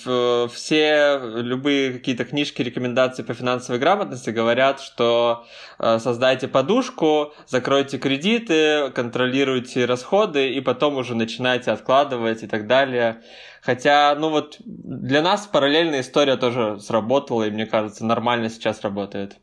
все 0.51 1.19
любые 1.19 1.93
какие-то 1.93 2.25
книжки, 2.25 2.61
рекомендации 2.61 3.23
по 3.23 3.33
финансовой 3.33 3.79
грамотности 3.79 4.29
говорят, 4.29 4.79
что 4.79 5.45
э, 5.79 5.99
создайте 5.99 6.47
подушку, 6.47 7.33
закройте 7.47 7.97
кредиты, 7.97 8.91
контролируйте 8.91 9.85
расходы 9.85 10.51
и 10.51 10.61
потом 10.61 10.97
уже 10.97 11.15
начинайте 11.15 11.71
откладывать 11.71 12.43
и 12.43 12.47
так 12.47 12.67
далее. 12.67 13.21
Хотя, 13.61 14.15
ну 14.17 14.29
вот, 14.29 14.57
для 14.59 15.21
нас 15.21 15.47
параллельная 15.47 16.01
история 16.01 16.37
тоже 16.37 16.79
сработала, 16.79 17.43
и 17.43 17.51
мне 17.51 17.65
кажется, 17.65 18.05
нормально 18.05 18.49
сейчас 18.49 18.81
работает. 18.81 19.37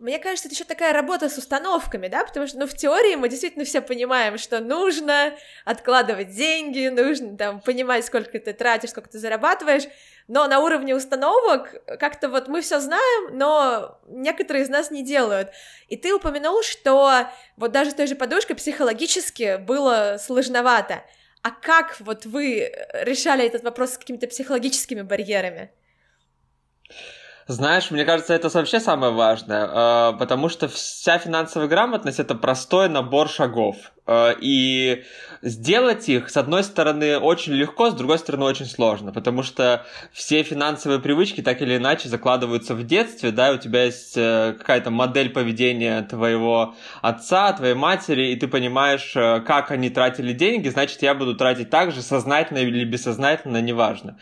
Мне 0.00 0.18
кажется, 0.18 0.48
это 0.48 0.54
еще 0.54 0.64
такая 0.64 0.94
работа 0.94 1.28
с 1.28 1.36
установками, 1.36 2.08
да, 2.08 2.24
потому 2.24 2.46
что, 2.46 2.58
ну, 2.58 2.66
в 2.66 2.74
теории 2.74 3.16
мы 3.16 3.28
действительно 3.28 3.66
все 3.66 3.82
понимаем, 3.82 4.38
что 4.38 4.60
нужно 4.60 5.34
откладывать 5.66 6.34
деньги, 6.34 6.88
нужно 6.88 7.36
там 7.36 7.60
понимать, 7.60 8.06
сколько 8.06 8.38
ты 8.38 8.54
тратишь, 8.54 8.90
сколько 8.90 9.10
ты 9.10 9.18
зарабатываешь, 9.18 9.84
но 10.26 10.46
на 10.46 10.60
уровне 10.60 10.96
установок 10.96 11.74
как-то 11.98 12.30
вот 12.30 12.48
мы 12.48 12.62
все 12.62 12.80
знаем, 12.80 13.36
но 13.36 14.00
некоторые 14.06 14.64
из 14.64 14.70
нас 14.70 14.90
не 14.90 15.04
делают. 15.04 15.50
И 15.88 15.98
ты 15.98 16.14
упомянул, 16.14 16.62
что 16.62 17.26
вот 17.58 17.70
даже 17.70 17.92
той 17.92 18.06
же 18.06 18.14
подушкой 18.14 18.56
психологически 18.56 19.58
было 19.58 20.16
сложновато. 20.18 21.04
А 21.42 21.50
как 21.50 22.00
вот 22.00 22.24
вы 22.24 22.72
решали 22.94 23.44
этот 23.44 23.64
вопрос 23.64 23.92
с 23.92 23.98
какими-то 23.98 24.28
психологическими 24.28 25.02
барьерами? 25.02 25.70
Знаешь, 27.46 27.90
мне 27.90 28.04
кажется, 28.04 28.34
это 28.34 28.48
вообще 28.48 28.80
самое 28.80 29.12
важное, 29.12 29.66
э, 29.66 30.18
потому 30.18 30.48
что 30.48 30.68
вся 30.68 31.18
финансовая 31.18 31.68
грамотность 31.68 32.20
это 32.20 32.34
простой 32.34 32.88
набор 32.88 33.28
шагов. 33.28 33.76
Э, 34.06 34.34
и 34.40 35.04
сделать 35.42 36.08
их, 36.08 36.30
с 36.30 36.36
одной 36.36 36.62
стороны, 36.62 37.18
очень 37.18 37.54
легко, 37.54 37.90
с 37.90 37.94
другой 37.94 38.18
стороны, 38.18 38.44
очень 38.44 38.66
сложно, 38.66 39.10
потому 39.10 39.42
что 39.42 39.84
все 40.12 40.42
финансовые 40.42 41.00
привычки 41.00 41.40
так 41.40 41.60
или 41.62 41.78
иначе 41.78 42.08
закладываются 42.08 42.74
в 42.74 42.86
детстве, 42.86 43.30
да, 43.30 43.52
у 43.52 43.56
тебя 43.56 43.84
есть 43.84 44.16
э, 44.16 44.54
какая-то 44.58 44.90
модель 44.90 45.30
поведения 45.30 46.02
твоего 46.02 46.74
отца, 47.02 47.52
твоей 47.54 47.74
матери, 47.74 48.32
и 48.32 48.36
ты 48.36 48.48
понимаешь, 48.48 49.12
как 49.12 49.70
они 49.70 49.90
тратили 49.90 50.32
деньги, 50.32 50.68
значит, 50.68 51.02
я 51.02 51.14
буду 51.14 51.34
тратить 51.34 51.70
так 51.70 51.90
же, 51.90 52.02
сознательно 52.02 52.58
или 52.58 52.84
бессознательно, 52.84 53.60
неважно. 53.60 54.18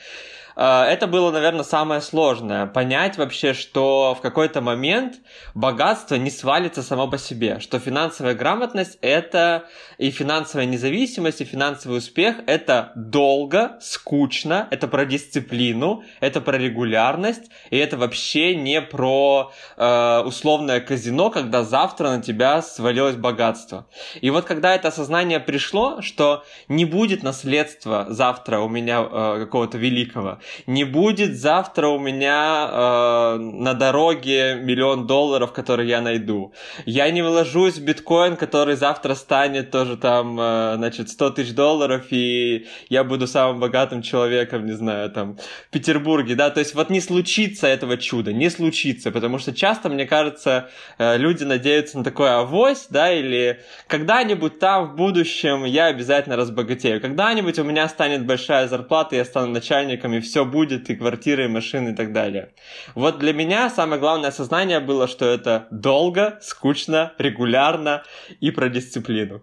А, 0.60 0.84
это 0.84 1.06
было, 1.06 1.30
наверное, 1.30 1.62
самое 1.62 2.00
сложное. 2.00 2.66
Понять 2.66 3.16
вообще, 3.16 3.54
что 3.54 4.16
в 4.18 4.20
какой-то 4.20 4.60
момент 4.60 5.14
богатство 5.54 6.16
не 6.16 6.30
свалится 6.30 6.82
само 6.82 7.06
по 7.06 7.16
себе, 7.16 7.60
что 7.60 7.78
финансовая 7.78 8.34
грамотность 8.34 8.98
это 9.00 9.68
и 9.98 10.10
финансовая 10.10 10.66
независимость, 10.66 11.40
и 11.40 11.44
финансовый 11.44 11.98
успех 11.98 12.38
это 12.48 12.90
долго, 12.96 13.78
скучно, 13.80 14.66
это 14.72 14.88
про 14.88 15.04
дисциплину, 15.06 16.02
это 16.18 16.40
про 16.40 16.58
регулярность, 16.58 17.52
и 17.70 17.76
это 17.76 17.96
вообще 17.96 18.56
не 18.56 18.80
про 18.80 19.52
э, 19.76 20.22
условное 20.26 20.80
казино, 20.80 21.30
когда 21.30 21.62
завтра 21.62 22.08
на 22.08 22.20
тебя 22.20 22.62
свалилось 22.62 23.14
богатство. 23.14 23.86
И 24.20 24.30
вот 24.30 24.44
когда 24.44 24.74
это 24.74 24.88
осознание 24.88 25.38
пришло, 25.38 26.02
что 26.02 26.42
не 26.66 26.84
будет 26.84 27.22
наследства 27.22 28.06
завтра 28.08 28.58
у 28.58 28.68
меня 28.68 29.02
э, 29.08 29.36
какого-то 29.44 29.78
великого, 29.78 30.40
не 30.66 30.84
будет 30.84 31.36
завтра 31.36 31.88
у 31.88 31.98
меня 31.98 32.68
э, 32.70 33.36
на 33.38 33.74
дороге 33.74 34.56
миллион 34.56 35.06
долларов, 35.06 35.52
которые 35.52 35.88
я 35.88 36.00
найду. 36.00 36.52
Я 36.86 37.10
не 37.10 37.22
вложусь 37.22 37.78
в 37.78 37.84
биткоин, 37.84 38.36
который 38.36 38.76
завтра 38.76 39.14
станет 39.14 39.70
тоже 39.70 39.96
там, 39.96 40.38
э, 40.40 40.74
значит, 40.76 41.08
100 41.08 41.30
тысяч 41.30 41.54
долларов, 41.54 42.06
и 42.10 42.66
я 42.88 43.04
буду 43.04 43.26
самым 43.26 43.60
богатым 43.60 44.02
человеком, 44.02 44.66
не 44.66 44.72
знаю, 44.72 45.10
там, 45.10 45.36
в 45.36 45.70
Петербурге, 45.70 46.34
да, 46.34 46.50
то 46.50 46.60
есть 46.60 46.74
вот 46.74 46.90
не 46.90 47.00
случится 47.00 47.66
этого 47.66 47.96
чуда, 47.96 48.32
не 48.32 48.50
случится, 48.50 49.10
потому 49.10 49.38
что 49.38 49.54
часто, 49.54 49.88
мне 49.88 50.06
кажется, 50.06 50.70
э, 50.98 51.16
люди 51.16 51.44
надеются 51.44 51.98
на 51.98 52.04
такое 52.04 52.38
авось, 52.38 52.86
да, 52.90 53.12
или 53.12 53.60
когда-нибудь 53.86 54.58
там 54.58 54.88
в 54.88 54.96
будущем 54.96 55.64
я 55.64 55.86
обязательно 55.86 56.36
разбогатею, 56.36 57.00
когда-нибудь 57.00 57.58
у 57.58 57.64
меня 57.64 57.88
станет 57.88 58.26
большая 58.26 58.68
зарплата, 58.68 59.16
я 59.16 59.24
стану 59.24 59.52
начальником, 59.52 60.14
и 60.14 60.20
все 60.20 60.37
будет, 60.44 60.90
и 60.90 60.96
квартиры, 60.96 61.44
и 61.44 61.48
машины, 61.48 61.90
и 61.90 61.94
так 61.94 62.12
далее. 62.12 62.52
Вот 62.94 63.18
для 63.18 63.32
меня 63.32 63.70
самое 63.70 64.00
главное 64.00 64.30
осознание 64.30 64.80
было, 64.80 65.06
что 65.08 65.24
это 65.24 65.68
долго, 65.70 66.38
скучно, 66.42 67.12
регулярно 67.18 68.02
и 68.40 68.50
про 68.50 68.68
дисциплину. 68.68 69.42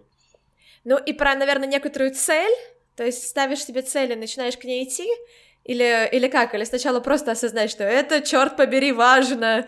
Ну 0.84 0.98
и 0.98 1.12
про, 1.12 1.34
наверное, 1.34 1.68
некоторую 1.68 2.14
цель, 2.14 2.54
то 2.96 3.04
есть 3.04 3.26
ставишь 3.26 3.64
себе 3.64 3.82
цель 3.82 4.12
и 4.12 4.16
начинаешь 4.16 4.56
к 4.56 4.64
ней 4.64 4.84
идти, 4.84 5.08
или, 5.64 6.08
или 6.12 6.28
как? 6.28 6.54
Или 6.54 6.64
сначала 6.64 7.00
просто 7.00 7.32
осознать, 7.32 7.70
что 7.70 7.82
это, 7.82 8.20
черт 8.20 8.56
побери, 8.56 8.92
важно, 8.92 9.66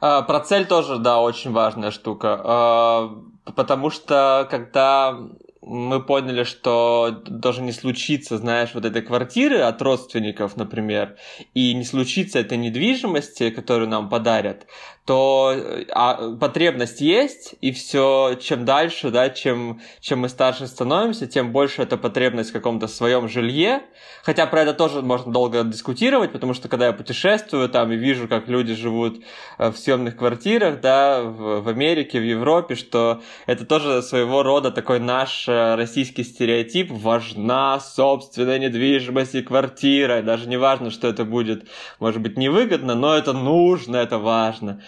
а, 0.00 0.22
про 0.22 0.40
цель 0.40 0.66
тоже, 0.66 0.98
да, 0.98 1.20
очень 1.20 1.52
важная 1.52 1.90
штука. 1.90 2.40
А, 2.42 3.10
потому 3.56 3.90
что 3.90 4.46
когда 4.50 5.18
мы 5.62 6.02
поняли, 6.02 6.44
что 6.44 7.22
должен 7.26 7.66
не 7.66 7.72
случиться, 7.72 8.38
знаешь, 8.38 8.70
вот 8.72 8.84
этой 8.84 9.02
квартиры 9.02 9.60
от 9.60 9.80
родственников, 9.82 10.56
например, 10.56 11.16
и 11.52 11.74
не 11.74 11.84
случится 11.84 12.38
этой 12.38 12.56
недвижимости, 12.56 13.50
которую 13.50 13.88
нам 13.88 14.08
подарят, 14.08 14.66
то 15.10 15.56
а, 15.90 16.36
потребность 16.36 17.00
есть, 17.00 17.56
и 17.60 17.72
все, 17.72 18.38
чем 18.40 18.64
дальше, 18.64 19.10
да, 19.10 19.28
чем, 19.28 19.80
чем 20.00 20.20
мы 20.20 20.28
старше 20.28 20.66
становимся, 20.66 21.26
тем 21.26 21.52
больше 21.52 21.82
эта 21.82 21.96
потребность 21.96 22.50
в 22.50 22.52
каком-то 22.52 22.86
своем 22.86 23.28
жилье. 23.28 23.82
Хотя 24.22 24.46
про 24.46 24.62
это 24.62 24.72
тоже 24.72 25.02
можно 25.02 25.32
долго 25.32 25.64
дискутировать, 25.64 26.32
потому 26.32 26.54
что 26.54 26.68
когда 26.68 26.86
я 26.86 26.92
путешествую 26.92 27.68
там 27.68 27.90
и 27.90 27.96
вижу, 27.96 28.28
как 28.28 28.48
люди 28.48 28.74
живут 28.74 29.24
э, 29.58 29.70
в 29.70 29.76
съемных 29.76 30.16
квартирах, 30.16 30.80
да, 30.80 31.22
в, 31.22 31.62
в 31.62 31.68
Америке, 31.68 32.20
в 32.20 32.24
Европе, 32.24 32.76
что 32.76 33.20
это 33.46 33.66
тоже 33.66 34.02
своего 34.02 34.42
рода 34.42 34.70
такой 34.70 35.00
наш 35.00 35.48
э, 35.48 35.49
российский 35.76 36.24
стереотип, 36.24 36.90
важна 36.90 37.80
собственная 37.80 38.58
недвижимость 38.58 39.34
и 39.34 39.42
квартира, 39.42 40.22
даже 40.22 40.48
не 40.48 40.56
важно, 40.56 40.90
что 40.90 41.08
это 41.08 41.24
будет, 41.24 41.68
может 41.98 42.20
быть, 42.20 42.36
невыгодно, 42.36 42.94
но 42.94 43.14
это 43.14 43.32
нужно, 43.32 43.96
это 43.96 44.18
важно. 44.18 44.82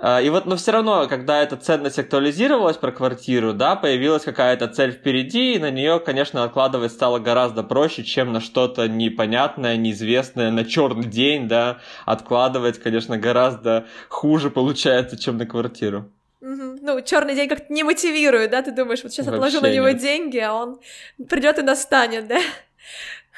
А, 0.00 0.20
и 0.20 0.30
вот, 0.30 0.46
но 0.46 0.56
все 0.56 0.70
равно, 0.70 1.08
когда 1.08 1.42
эта 1.42 1.56
ценность 1.56 1.98
актуализировалась 1.98 2.76
про 2.76 2.92
квартиру, 2.92 3.52
да, 3.52 3.74
появилась 3.74 4.22
какая-то 4.22 4.68
цель 4.68 4.92
впереди, 4.92 5.54
и 5.54 5.58
на 5.58 5.72
нее, 5.72 5.98
конечно, 5.98 6.44
откладывать 6.44 6.92
стало 6.92 7.18
гораздо 7.18 7.64
проще, 7.64 8.04
чем 8.04 8.32
на 8.32 8.40
что-то 8.40 8.88
непонятное, 8.88 9.76
неизвестное, 9.76 10.52
на 10.52 10.64
черный 10.64 11.08
день, 11.08 11.48
да, 11.48 11.78
откладывать, 12.06 12.80
конечно, 12.80 13.18
гораздо 13.18 13.86
хуже 14.08 14.50
получается, 14.50 15.18
чем 15.18 15.36
на 15.36 15.46
квартиру. 15.46 16.12
Угу. 16.40 16.78
Ну, 16.82 17.00
черный 17.02 17.34
день 17.34 17.48
как-то 17.48 17.72
не 17.72 17.82
мотивирует, 17.82 18.50
да? 18.50 18.62
Ты 18.62 18.70
думаешь, 18.70 19.02
вот 19.02 19.12
сейчас 19.12 19.26
Вообще 19.26 19.36
отложу 19.36 19.60
на 19.60 19.72
него 19.72 19.88
нет. 19.88 19.98
деньги, 19.98 20.38
а 20.38 20.54
он 20.54 20.80
придет 21.28 21.58
и 21.58 21.62
настанет, 21.62 22.28
да? 22.28 22.38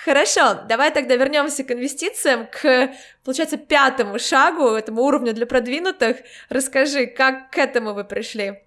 Хорошо, 0.04 0.62
давай 0.66 0.90
тогда 0.90 1.16
вернемся 1.16 1.62
к 1.62 1.72
инвестициям, 1.72 2.46
к, 2.46 2.90
получается, 3.22 3.58
пятому 3.58 4.18
шагу, 4.18 4.68
этому 4.68 5.02
уровню 5.02 5.34
для 5.34 5.46
продвинутых. 5.46 6.18
Расскажи, 6.48 7.06
как 7.06 7.50
к 7.50 7.58
этому 7.58 7.92
вы 7.92 8.04
пришли? 8.04 8.62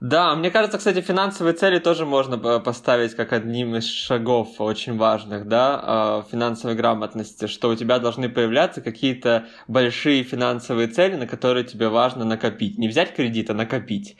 Да, 0.00 0.36
мне 0.36 0.52
кажется, 0.52 0.78
кстати, 0.78 1.00
финансовые 1.00 1.54
цели 1.54 1.80
тоже 1.80 2.06
можно 2.06 2.38
поставить 2.60 3.16
как 3.16 3.32
одним 3.32 3.74
из 3.74 3.84
шагов 3.84 4.60
очень 4.60 4.96
важных, 4.96 5.48
да, 5.48 5.80
а, 5.82 6.24
финансовой 6.30 6.76
грамотности, 6.76 7.48
что 7.48 7.68
у 7.70 7.74
тебя 7.74 7.98
должны 7.98 8.28
появляться 8.28 8.80
какие-то 8.80 9.46
большие 9.66 10.22
финансовые 10.22 10.86
цели, 10.86 11.16
на 11.16 11.26
которые 11.26 11.64
тебе 11.64 11.88
важно 11.88 12.24
накопить. 12.24 12.78
Не 12.78 12.86
взять 12.86 13.12
кредит, 13.12 13.50
а 13.50 13.54
накопить. 13.54 14.16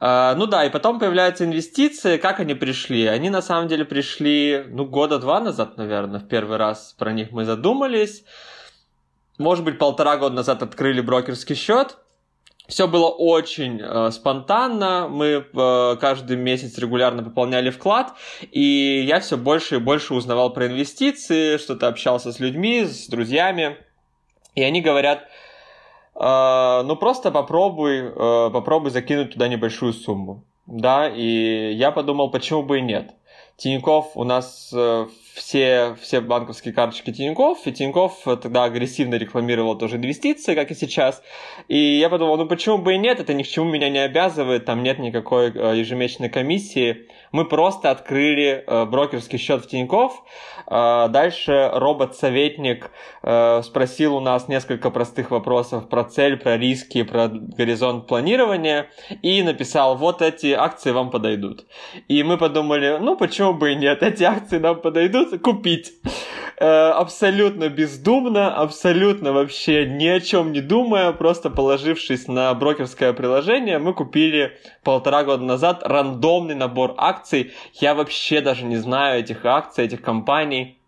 А, 0.00 0.34
ну 0.34 0.46
да, 0.46 0.64
и 0.64 0.70
потом 0.70 0.98
появляются 0.98 1.44
инвестиции. 1.44 2.16
Как 2.16 2.40
они 2.40 2.54
пришли? 2.54 3.06
Они 3.06 3.30
на 3.30 3.40
самом 3.40 3.68
деле 3.68 3.84
пришли, 3.84 4.64
ну, 4.68 4.84
года 4.84 5.20
два 5.20 5.38
назад, 5.38 5.76
наверное, 5.76 6.18
в 6.18 6.26
первый 6.26 6.56
раз 6.56 6.92
про 6.98 7.12
них 7.12 7.30
мы 7.30 7.44
задумались. 7.44 8.24
Может 9.38 9.64
быть, 9.64 9.78
полтора 9.78 10.16
года 10.16 10.34
назад 10.34 10.64
открыли 10.64 11.00
брокерский 11.00 11.54
счет. 11.54 11.98
Все 12.66 12.88
было 12.88 13.08
очень 13.08 13.80
э, 13.82 14.10
спонтанно. 14.10 15.06
Мы 15.08 15.44
э, 15.52 15.96
каждый 16.00 16.38
месяц 16.38 16.78
регулярно 16.78 17.22
пополняли 17.22 17.68
вклад, 17.68 18.14
и 18.52 19.04
я 19.06 19.20
все 19.20 19.36
больше 19.36 19.76
и 19.76 19.78
больше 19.78 20.14
узнавал 20.14 20.50
про 20.52 20.66
инвестиции, 20.66 21.58
что-то 21.58 21.88
общался 21.88 22.32
с 22.32 22.40
людьми, 22.40 22.84
с 22.84 23.06
друзьями, 23.08 23.76
и 24.54 24.62
они 24.62 24.80
говорят, 24.80 25.28
э, 26.14 26.82
ну 26.84 26.96
просто 26.96 27.30
попробуй, 27.30 27.98
э, 27.98 28.50
попробуй 28.50 28.90
закинуть 28.90 29.34
туда 29.34 29.46
небольшую 29.46 29.92
сумму, 29.92 30.42
да, 30.66 31.06
и 31.08 31.74
я 31.74 31.90
подумал, 31.90 32.30
почему 32.30 32.62
бы 32.62 32.78
и 32.78 32.82
нет. 32.82 33.10
Тиньков 33.58 34.12
у 34.14 34.24
нас 34.24 34.72
э, 34.74 35.06
все, 35.34 35.96
все 36.00 36.20
банковские 36.20 36.72
карточки 36.72 37.12
Тиньков, 37.12 37.66
и 37.66 37.72
Тиньков 37.72 38.22
тогда 38.24 38.64
агрессивно 38.64 39.16
рекламировал 39.16 39.76
тоже 39.76 39.96
инвестиции, 39.96 40.54
как 40.54 40.70
и 40.70 40.74
сейчас. 40.74 41.22
И 41.66 41.76
я 41.76 42.08
подумал, 42.08 42.36
ну 42.36 42.46
почему 42.46 42.78
бы 42.78 42.94
и 42.94 42.98
нет, 42.98 43.18
это 43.18 43.34
ни 43.34 43.42
к 43.42 43.48
чему 43.48 43.68
меня 43.68 43.90
не 43.90 43.98
обязывает, 43.98 44.64
там 44.64 44.82
нет 44.84 45.00
никакой 45.00 45.50
э, 45.52 45.78
ежемесячной 45.78 46.28
комиссии. 46.28 47.08
Мы 47.32 47.46
просто 47.46 47.90
открыли 47.90 48.62
э, 48.64 48.84
брокерский 48.84 49.38
счет 49.38 49.64
в 49.64 49.68
Тиньков. 49.68 50.22
Э, 50.66 51.08
дальше 51.08 51.70
робот-советник 51.72 52.90
спросил 53.62 54.16
у 54.16 54.20
нас 54.20 54.48
несколько 54.48 54.90
простых 54.90 55.30
вопросов 55.30 55.88
про 55.88 56.04
цель, 56.04 56.36
про 56.36 56.56
риски, 56.56 57.02
про 57.02 57.28
горизонт 57.28 58.06
планирования 58.06 58.90
и 59.22 59.42
написал, 59.42 59.96
вот 59.96 60.20
эти 60.20 60.52
акции 60.52 60.90
вам 60.90 61.10
подойдут. 61.10 61.64
И 62.08 62.22
мы 62.22 62.36
подумали, 62.36 62.98
ну 63.00 63.16
почему 63.16 63.54
бы 63.54 63.72
и 63.72 63.76
нет, 63.76 64.02
эти 64.02 64.24
акции 64.24 64.58
нам 64.58 64.80
подойдут, 64.80 65.40
купить. 65.40 65.92
Э, 66.56 66.90
абсолютно 66.90 67.68
бездумно, 67.68 68.54
абсолютно 68.54 69.32
вообще 69.32 69.86
ни 69.86 70.06
о 70.06 70.20
чем 70.20 70.52
не 70.52 70.60
думая, 70.60 71.12
просто 71.12 71.50
положившись 71.50 72.28
на 72.28 72.54
брокерское 72.54 73.12
приложение, 73.12 73.78
мы 73.78 73.92
купили 73.92 74.56
полтора 74.84 75.24
года 75.24 75.42
назад 75.42 75.82
рандомный 75.82 76.54
набор 76.54 76.94
акций. 76.96 77.52
Я 77.74 77.94
вообще 77.94 78.40
даже 78.40 78.64
не 78.64 78.76
знаю 78.76 79.20
этих 79.20 79.44
акций, 79.44 79.84
этих 79.84 80.00
компаний. 80.00 80.78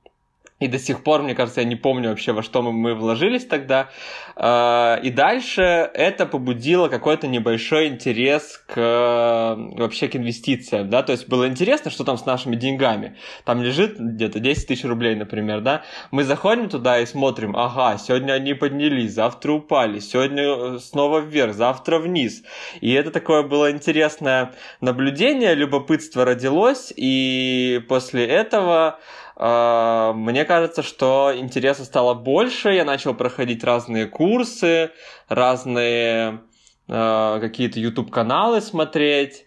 И 0.59 0.69
до 0.69 0.79
сих 0.79 1.05
пор, 1.05 1.23
мне 1.23 1.35
кажется, 1.35 1.61
я 1.61 1.67
не 1.67 1.77
помню 1.77 2.09
вообще, 2.09 2.33
во 2.33 2.43
что 2.43 2.63
мы, 2.63 2.73
мы 2.73 2.95
вложились 2.95 3.45
тогда. 3.45 3.91
А, 4.37 4.99
и 5.03 5.11
дальше 5.11 5.63
это 5.93 6.25
побудило 6.25 6.89
какой-то 6.89 7.29
небольшой 7.29 7.89
интерес 7.89 8.63
к 8.67 9.55
вообще 9.77 10.09
к 10.09 10.17
инвестициям, 10.17 10.89
да, 10.89 11.03
то 11.03 11.13
есть 11.13 11.29
было 11.29 11.47
интересно, 11.47 11.91
что 11.91 12.05
там 12.05 12.17
с 12.17 12.25
нашими 12.25 12.57
деньгами. 12.57 13.17
Там 13.45 13.63
лежит 13.63 13.99
где-то 13.99 14.40
10 14.40 14.66
тысяч 14.66 14.85
рублей, 14.85 15.14
например, 15.14 15.61
да. 15.61 15.83
Мы 16.11 16.25
заходим 16.25 16.71
туда 16.71 17.01
и 17.01 17.07
смотрим, 17.07 17.55
ага, 17.55 17.99
сегодня 17.99 18.33
они 18.33 18.55
поднялись, 18.55 19.12
завтра 19.12 19.53
упали, 19.53 19.99
сегодня 19.99 20.42
э, 20.42 20.79
снова 20.79 21.19
вверх, 21.19 21.55
завтра 21.55 21.99
вниз. 21.99 22.42
И 22.81 22.92
это 22.92 23.11
такое 23.11 23.42
было 23.42 23.71
интересное 23.71 24.53
наблюдение, 24.81 25.55
любопытство 25.55 26.25
родилось, 26.25 26.95
и 26.97 27.83
после 27.88 28.25
этого 28.27 28.99
мне 29.38 30.46
кажется, 30.46 30.83
что 30.83 31.33
интереса 31.37 31.85
стало 31.85 32.14
больше, 32.14 32.70
я 32.70 32.85
начал 32.87 33.12
проходить 33.12 33.62
разные 33.64 34.07
курсы, 34.07 34.92
разные 35.29 36.40
э, 36.88 37.38
какие-то 37.40 37.79
YouTube-каналы 37.79 38.62
смотреть, 38.62 39.44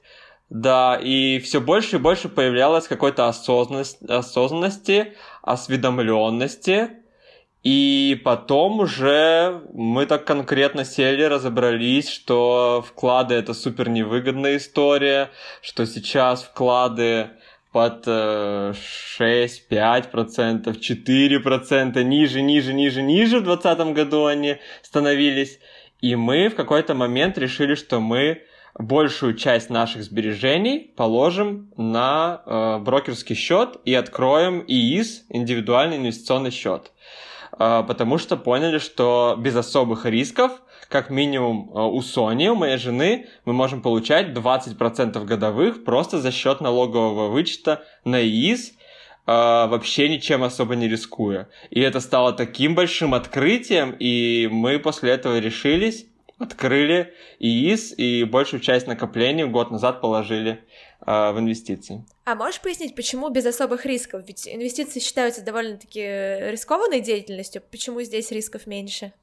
да, 0.52 0.96
и 0.96 1.40
все 1.40 1.60
больше 1.60 1.96
и 1.96 2.00
больше 2.00 2.30
появлялось 2.30 2.88
какой-то 2.88 3.28
осознанности, 3.28 4.06
осознанности, 4.06 5.14
осведомленности, 5.42 6.90
и 7.64 8.22
потом 8.24 8.80
уже 8.80 9.62
мы 9.74 10.06
так 10.06 10.24
конкретно 10.24 10.86
сели, 10.86 11.24
разобрались, 11.24 12.10
что 12.10 12.84
вклады 12.88 13.36
это 13.36 13.54
супер 13.54 13.90
невыгодная 13.90 14.58
история, 14.58 15.30
что 15.62 15.86
сейчас 15.86 16.44
вклады 16.44 17.32
под 17.72 18.06
6, 18.06 19.68
5 19.68 20.12
процентов, 20.12 20.80
4 20.80 21.40
процента, 21.40 22.04
ниже, 22.04 22.42
ниже, 22.42 22.74
ниже, 22.74 23.02
ниже 23.02 23.40
в 23.40 23.44
2020 23.44 23.94
году 23.94 24.26
они 24.26 24.58
становились. 24.82 25.60
И 26.02 26.16
мы 26.16 26.50
в 26.50 26.56
какой-то 26.56 26.96
момент 26.96 27.38
решили, 27.38 27.76
что 27.76 28.00
мы 28.00 28.44
большую 28.78 29.36
часть 29.36 29.70
наших 29.70 30.04
сбережений 30.04 30.94
положим 30.96 31.72
на 31.76 32.42
э, 32.46 32.78
брокерский 32.80 33.36
счет 33.36 33.78
и 33.84 33.94
откроем 33.94 34.64
ИИС, 34.66 35.26
индивидуальный 35.30 35.98
инвестиционный 35.98 36.52
счет. 36.52 36.92
Э, 37.58 37.84
потому 37.86 38.18
что 38.18 38.38
поняли, 38.38 38.78
что 38.78 39.36
без 39.38 39.56
особых 39.56 40.06
рисков 40.06 40.62
как 40.90 41.12
минимум 41.12 41.72
э, 41.74 41.80
у 41.80 42.02
Сони, 42.02 42.48
у 42.50 42.56
моей 42.56 42.78
жены, 42.78 43.28
мы 43.46 43.54
можем 43.54 43.82
получать 43.82 44.30
20% 44.30 45.24
годовых 45.24 45.86
просто 45.86 46.20
за 46.20 46.32
счет 46.32 46.62
налогового 46.62 47.30
вычета 47.30 47.84
на 48.04 48.22
ИИС, 48.22 48.72
э, 48.72 48.74
вообще 49.26 50.10
ничем 50.10 50.44
особо 50.44 50.76
не 50.76 50.88
рискуя. 50.88 51.48
И 51.70 51.80
это 51.80 52.00
стало 52.00 52.34
таким 52.34 52.74
большим 52.74 53.14
открытием, 53.14 53.96
и 54.00 54.50
мы 54.52 54.80
после 54.80 55.12
этого 55.12 55.38
решились, 55.38 56.08
открыли 56.40 57.14
ИИС 57.38 57.94
и 57.96 58.24
большую 58.24 58.60
часть 58.60 58.88
накоплений 58.88 59.44
год 59.44 59.70
назад 59.70 60.02
положили 60.02 60.64
э, 61.06 61.32
в 61.32 61.38
инвестиции. 61.38 62.04
А 62.26 62.34
можешь 62.34 62.62
пояснить, 62.62 62.96
почему 62.96 63.30
без 63.30 63.46
особых 63.46 63.86
рисков? 63.86 64.24
Ведь 64.26 64.48
инвестиции 64.48 65.00
считаются 65.00 65.44
довольно-таки 65.44 66.02
рискованной 66.50 67.02
деятельностью, 67.02 67.62
почему 67.70 68.02
здесь 68.02 68.32
рисков 68.32 68.66
меньше? 68.66 69.14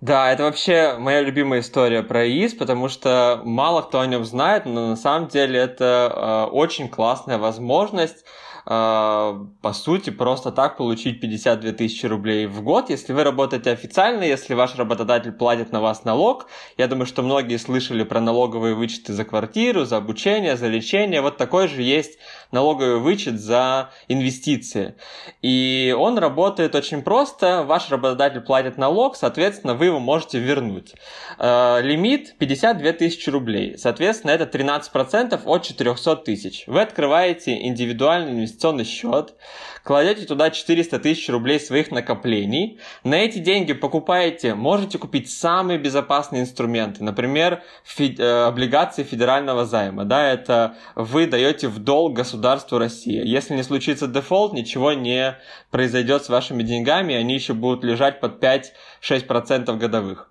Да, 0.00 0.32
это 0.32 0.44
вообще 0.44 0.96
моя 0.98 1.20
любимая 1.20 1.60
история 1.60 2.02
про 2.02 2.26
ИИС, 2.26 2.54
потому 2.54 2.88
что 2.88 3.40
мало 3.44 3.82
кто 3.82 4.00
о 4.00 4.06
нем 4.06 4.24
знает, 4.24 4.64
но 4.64 4.88
на 4.88 4.96
самом 4.96 5.28
деле 5.28 5.60
это 5.60 6.46
э, 6.50 6.50
очень 6.52 6.88
классная 6.88 7.38
возможность 7.38 8.24
по 8.68 9.72
сути, 9.72 10.10
просто 10.10 10.52
так 10.52 10.76
получить 10.76 11.20
52 11.20 11.72
тысячи 11.72 12.04
рублей 12.04 12.46
в 12.46 12.62
год, 12.62 12.90
если 12.90 13.14
вы 13.14 13.24
работаете 13.24 13.70
официально, 13.70 14.22
если 14.22 14.52
ваш 14.52 14.76
работодатель 14.76 15.32
платит 15.32 15.72
на 15.72 15.80
вас 15.80 16.04
налог. 16.04 16.48
Я 16.76 16.86
думаю, 16.86 17.06
что 17.06 17.22
многие 17.22 17.56
слышали 17.56 18.04
про 18.04 18.20
налоговые 18.20 18.74
вычеты 18.74 19.14
за 19.14 19.24
квартиру, 19.24 19.86
за 19.86 19.96
обучение, 19.96 20.54
за 20.58 20.66
лечение. 20.68 21.22
Вот 21.22 21.38
такой 21.38 21.68
же 21.68 21.80
есть 21.80 22.18
налоговый 22.52 22.98
вычет 22.98 23.40
за 23.40 23.88
инвестиции. 24.06 24.96
И 25.40 25.94
он 25.98 26.18
работает 26.18 26.74
очень 26.74 27.00
просто. 27.00 27.64
Ваш 27.64 27.88
работодатель 27.88 28.42
платит 28.42 28.76
налог, 28.76 29.16
соответственно, 29.16 29.74
вы 29.76 29.86
его 29.86 29.98
можете 29.98 30.40
вернуть. 30.40 30.92
Э, 31.38 31.80
лимит 31.80 32.36
52 32.36 32.92
тысячи 32.92 33.30
рублей. 33.30 33.78
Соответственно, 33.78 34.32
это 34.32 34.44
13% 34.44 35.40
от 35.42 35.62
400 35.62 36.16
тысяч. 36.16 36.64
Вы 36.66 36.82
открываете 36.82 37.66
индивидуальный 37.66 38.32
инвестиционный 38.32 38.57
инвестиционный 38.58 38.84
счет, 38.84 39.34
кладете 39.88 40.26
туда 40.26 40.50
400 40.50 40.98
тысяч 40.98 41.30
рублей 41.30 41.58
своих 41.58 41.90
накоплений, 41.90 42.78
на 43.04 43.14
эти 43.14 43.38
деньги 43.38 43.72
покупаете, 43.72 44.54
можете 44.54 44.98
купить 44.98 45.30
самые 45.30 45.78
безопасные 45.78 46.42
инструменты, 46.42 47.02
например, 47.02 47.62
фи- 47.84 48.14
э, 48.18 48.44
облигации 48.44 49.02
федерального 49.02 49.64
займа, 49.64 50.04
да, 50.04 50.30
это 50.30 50.76
вы 50.94 51.26
даете 51.26 51.68
в 51.68 51.78
долг 51.78 52.12
государству 52.12 52.76
России. 52.76 53.26
Если 53.26 53.54
не 53.54 53.62
случится 53.62 54.06
дефолт, 54.06 54.52
ничего 54.52 54.92
не 54.92 55.38
произойдет 55.70 56.22
с 56.22 56.28
вашими 56.28 56.62
деньгами, 56.62 57.14
они 57.14 57.32
еще 57.32 57.54
будут 57.54 57.82
лежать 57.82 58.20
под 58.20 58.44
5-6% 58.44 59.74
годовых. 59.78 60.28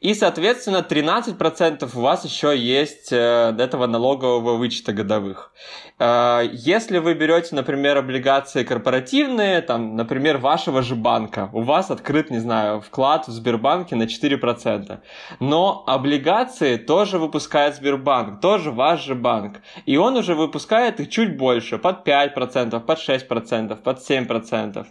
И, 0.00 0.14
соответственно, 0.14 0.86
13% 0.88 1.88
у 1.94 2.00
вас 2.00 2.24
еще 2.24 2.56
есть 2.56 3.12
э, 3.12 3.54
этого 3.58 3.86
налогового 3.86 4.56
вычета 4.56 4.92
годовых. 4.92 5.52
Э, 5.98 6.42
если 6.52 6.98
вы 6.98 7.14
берете, 7.14 7.54
например, 7.54 7.96
облигации 7.96 8.64
корпоративные, 8.96 9.60
там, 9.60 9.96
например, 9.96 10.38
вашего 10.38 10.82
же 10.82 10.94
банка, 10.94 11.50
у 11.52 11.62
вас 11.62 11.90
открыт, 11.90 12.30
не 12.30 12.38
знаю, 12.38 12.80
вклад 12.80 13.28
в 13.28 13.30
Сбербанке 13.30 13.96
на 13.96 14.04
4%, 14.04 14.98
но 15.40 15.84
облигации 15.86 16.76
тоже 16.76 17.18
выпускает 17.18 17.74
Сбербанк, 17.76 18.40
тоже 18.40 18.70
ваш 18.70 19.04
же 19.04 19.14
банк, 19.14 19.60
и 19.86 19.98
он 19.98 20.16
уже 20.16 20.34
выпускает 20.34 21.00
их 21.00 21.10
чуть 21.10 21.36
больше, 21.36 21.78
под 21.78 22.08
5%, 22.08 22.80
под 22.80 22.98
6%, 22.98 23.76
под 23.76 23.98
7%. 23.98 24.86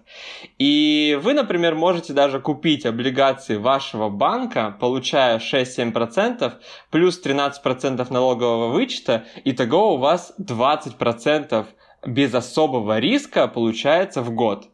И 0.59 1.19
вы, 1.23 1.33
например, 1.33 1.75
можете 1.75 2.13
даже 2.13 2.39
купить 2.39 2.85
облигации 2.85 3.57
вашего 3.57 4.09
банка, 4.09 4.75
получая 4.79 5.39
6-7%, 5.39 6.51
плюс 6.91 7.21
13% 7.25 8.13
налогового 8.13 8.71
вычета, 8.71 9.23
и 9.45 9.51
того 9.51 9.95
у 9.95 9.97
вас 9.97 10.33
20% 10.39 11.65
без 12.05 12.33
особого 12.33 12.99
риска 12.99 13.47
получается 13.47 14.21
в 14.21 14.31
год. 14.31 14.69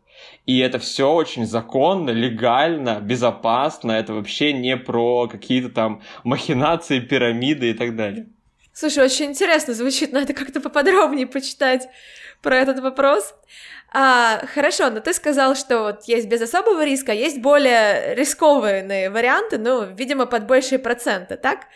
И 0.45 0.59
это 0.59 0.79
все 0.79 1.11
очень 1.11 1.45
законно, 1.45 2.09
легально, 2.09 2.99
безопасно. 2.99 3.91
Это 3.91 4.13
вообще 4.13 4.53
не 4.53 4.77
про 4.77 5.27
какие-то 5.27 5.69
там 5.69 6.01
махинации, 6.23 6.99
пирамиды 6.99 7.71
и 7.71 7.73
так 7.73 7.95
далее. 7.95 8.27
Слушай, 8.73 9.05
очень 9.05 9.25
интересно 9.25 9.73
звучит, 9.73 10.13
надо 10.13 10.33
как-то 10.33 10.61
поподробнее 10.61 11.27
почитать 11.27 11.87
про 12.41 12.57
этот 12.57 12.79
вопрос. 12.79 13.35
А, 13.93 14.45
хорошо, 14.53 14.89
но 14.89 15.01
ты 15.01 15.13
сказал, 15.13 15.55
что 15.55 15.83
вот 15.83 16.05
есть 16.05 16.27
без 16.27 16.41
особого 16.41 16.85
риска, 16.85 17.11
есть 17.11 17.41
более 17.41 18.15
рискованные 18.15 19.09
варианты, 19.09 19.57
ну, 19.57 19.93
видимо, 19.93 20.25
под 20.25 20.47
большие 20.47 20.79
проценты, 20.79 21.35
так? 21.35 21.67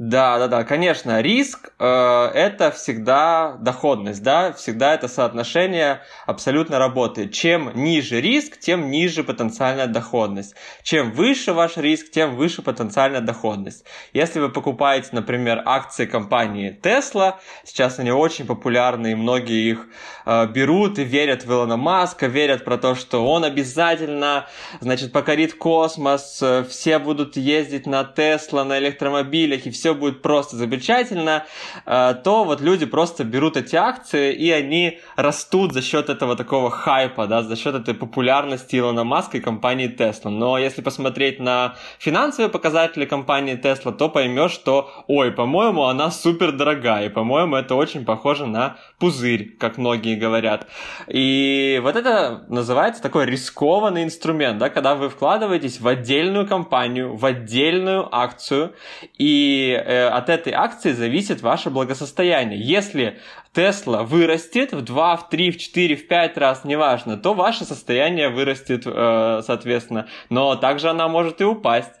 Да, 0.00 0.38
да, 0.38 0.48
да, 0.48 0.64
конечно, 0.64 1.20
риск 1.20 1.74
э, 1.78 1.84
это 1.84 2.70
всегда 2.70 3.58
доходность, 3.60 4.22
да, 4.22 4.54
всегда 4.54 4.94
это 4.94 5.08
соотношение 5.08 6.00
абсолютно 6.24 6.78
работает. 6.78 7.34
Чем 7.34 7.70
ниже 7.74 8.18
риск, 8.22 8.58
тем 8.58 8.90
ниже 8.90 9.24
потенциальная 9.24 9.88
доходность. 9.88 10.54
Чем 10.82 11.12
выше 11.12 11.52
ваш 11.52 11.76
риск, 11.76 12.10
тем 12.12 12.36
выше 12.36 12.62
потенциальная 12.62 13.20
доходность. 13.20 13.84
Если 14.14 14.40
вы 14.40 14.48
покупаете, 14.48 15.10
например, 15.12 15.62
акции 15.66 16.06
компании 16.06 16.80
Tesla, 16.82 17.34
сейчас 17.66 17.98
они 17.98 18.10
очень 18.10 18.46
популярны, 18.46 19.12
и 19.12 19.14
многие 19.14 19.70
их 19.70 19.86
э, 20.24 20.46
берут 20.46 20.98
и 20.98 21.04
верят 21.04 21.44
в 21.44 21.52
Илона 21.52 21.76
Маска, 21.76 22.26
верят 22.26 22.64
про 22.64 22.78
то, 22.78 22.94
что 22.94 23.26
он 23.26 23.44
обязательно, 23.44 24.46
значит, 24.80 25.12
покорит 25.12 25.52
космос, 25.52 26.38
э, 26.40 26.64
все 26.66 26.98
будут 26.98 27.36
ездить 27.36 27.86
на 27.86 28.00
Tesla, 28.16 28.64
на 28.64 28.78
электромобилях, 28.78 29.66
и 29.66 29.70
все 29.70 29.89
все 29.90 29.94
будет 29.94 30.22
просто 30.22 30.56
замечательно, 30.56 31.44
э, 31.86 32.14
то 32.22 32.44
вот 32.44 32.60
люди 32.60 32.86
просто 32.86 33.24
берут 33.24 33.56
эти 33.56 33.76
акции, 33.76 34.32
и 34.32 34.50
они 34.50 35.00
растут 35.16 35.72
за 35.72 35.82
счет 35.82 36.08
этого 36.08 36.36
такого 36.36 36.70
хайпа, 36.70 37.26
да, 37.26 37.42
за 37.42 37.56
счет 37.56 37.74
этой 37.74 37.94
популярности 37.94 38.76
Илона 38.76 39.04
Маска 39.04 39.38
и 39.38 39.40
компании 39.40 39.88
Tesla. 39.88 40.28
Но 40.28 40.58
если 40.58 40.82
посмотреть 40.82 41.40
на 41.40 41.74
финансовые 41.98 42.50
показатели 42.50 43.04
компании 43.04 43.60
Tesla, 43.60 43.92
то 43.92 44.08
поймешь, 44.08 44.52
что, 44.52 44.90
ой, 45.08 45.32
по-моему, 45.32 45.82
она 45.84 46.10
супер 46.10 46.52
дорогая, 46.52 47.06
и, 47.06 47.08
по-моему, 47.08 47.56
это 47.56 47.74
очень 47.74 48.04
похоже 48.04 48.46
на 48.46 48.76
пузырь, 48.98 49.56
как 49.58 49.78
многие 49.78 50.14
говорят. 50.14 50.68
И 51.08 51.80
вот 51.82 51.96
это 51.96 52.44
называется 52.48 53.02
такой 53.02 53.26
рискованный 53.26 54.04
инструмент, 54.04 54.58
да, 54.58 54.68
когда 54.68 54.94
вы 54.94 55.08
вкладываетесь 55.08 55.80
в 55.80 55.88
отдельную 55.88 56.46
компанию, 56.46 57.16
в 57.16 57.24
отдельную 57.24 58.08
акцию, 58.14 58.72
и 59.18 59.79
от 59.80 60.28
этой 60.28 60.52
акции 60.52 60.92
зависит 60.92 61.42
ваше 61.42 61.70
благосостояние. 61.70 62.60
Если 62.60 63.18
Тесла 63.52 64.04
вырастет 64.04 64.72
в 64.72 64.82
2, 64.82 65.16
в 65.16 65.28
3, 65.28 65.50
в 65.50 65.58
4, 65.58 65.96
в 65.96 66.06
5 66.06 66.38
раз, 66.38 66.64
неважно, 66.64 67.16
то 67.16 67.34
ваше 67.34 67.64
состояние 67.64 68.28
вырастет, 68.28 68.82
э, 68.86 69.42
соответственно. 69.44 70.06
Но 70.28 70.54
также 70.54 70.88
она 70.88 71.08
может 71.08 71.40
и 71.40 71.44
упасть. 71.44 71.92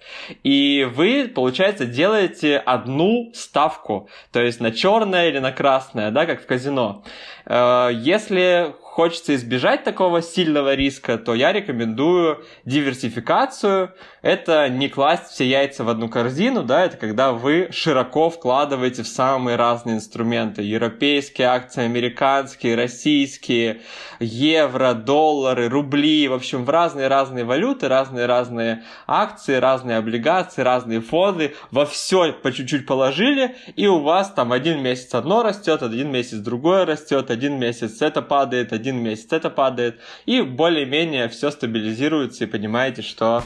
И 0.44 0.88
вы, 0.94 1.26
получается, 1.26 1.86
делаете 1.86 2.56
одну 2.58 3.32
ставку, 3.34 4.08
то 4.32 4.40
есть 4.40 4.60
на 4.60 4.70
черное 4.70 5.28
или 5.28 5.40
на 5.40 5.50
красное, 5.50 6.12
да, 6.12 6.24
как 6.24 6.40
в 6.40 6.46
казино. 6.46 7.02
Э, 7.46 7.90
если 7.92 8.74
хочется 9.00 9.34
избежать 9.34 9.82
такого 9.82 10.20
сильного 10.20 10.74
риска, 10.74 11.16
то 11.16 11.34
я 11.34 11.54
рекомендую 11.54 12.44
диверсификацию. 12.66 13.94
Это 14.20 14.68
не 14.68 14.90
класть 14.90 15.28
все 15.28 15.46
яйца 15.46 15.84
в 15.84 15.88
одну 15.88 16.10
корзину, 16.10 16.62
да, 16.62 16.84
это 16.84 16.98
когда 16.98 17.32
вы 17.32 17.70
широко 17.72 18.28
вкладываете 18.28 19.02
в 19.02 19.08
самые 19.08 19.56
разные 19.56 19.96
инструменты. 19.96 20.60
Европейские 20.60 21.46
акции, 21.46 21.84
американские, 21.84 22.74
российские, 22.74 23.80
евро, 24.18 24.92
доллары, 24.92 25.70
рубли, 25.70 26.28
в 26.28 26.34
общем, 26.34 26.66
в 26.66 26.68
разные-разные 26.68 27.44
валюты, 27.44 27.88
разные-разные 27.88 28.82
акции, 29.06 29.54
разные 29.54 29.96
облигации, 29.96 30.60
разные 30.60 31.00
фонды. 31.00 31.54
Во 31.70 31.86
все 31.86 32.34
по 32.34 32.52
чуть-чуть 32.52 32.84
положили, 32.84 33.56
и 33.76 33.86
у 33.86 34.00
вас 34.00 34.30
там 34.30 34.52
один 34.52 34.82
месяц 34.82 35.14
одно 35.14 35.42
растет, 35.42 35.82
один 35.82 36.12
месяц 36.12 36.36
другое 36.36 36.84
растет, 36.84 37.30
один 37.30 37.58
месяц 37.58 38.02
это 38.02 38.20
падает, 38.20 38.74
один 38.74 38.89
месяц 38.96 39.32
это 39.32 39.50
падает, 39.50 40.00
и 40.26 40.42
более-менее 40.42 41.28
все 41.28 41.50
стабилизируется, 41.50 42.44
и 42.44 42.46
понимаете, 42.46 43.02
что 43.02 43.42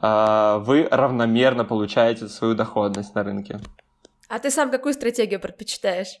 э, 0.00 0.58
вы 0.60 0.88
равномерно 0.90 1.64
получаете 1.64 2.28
свою 2.28 2.54
доходность 2.54 3.14
на 3.14 3.22
рынке. 3.22 3.60
А 4.28 4.38
ты 4.38 4.50
сам 4.50 4.70
какую 4.70 4.94
стратегию 4.94 5.40
предпочитаешь? 5.40 6.18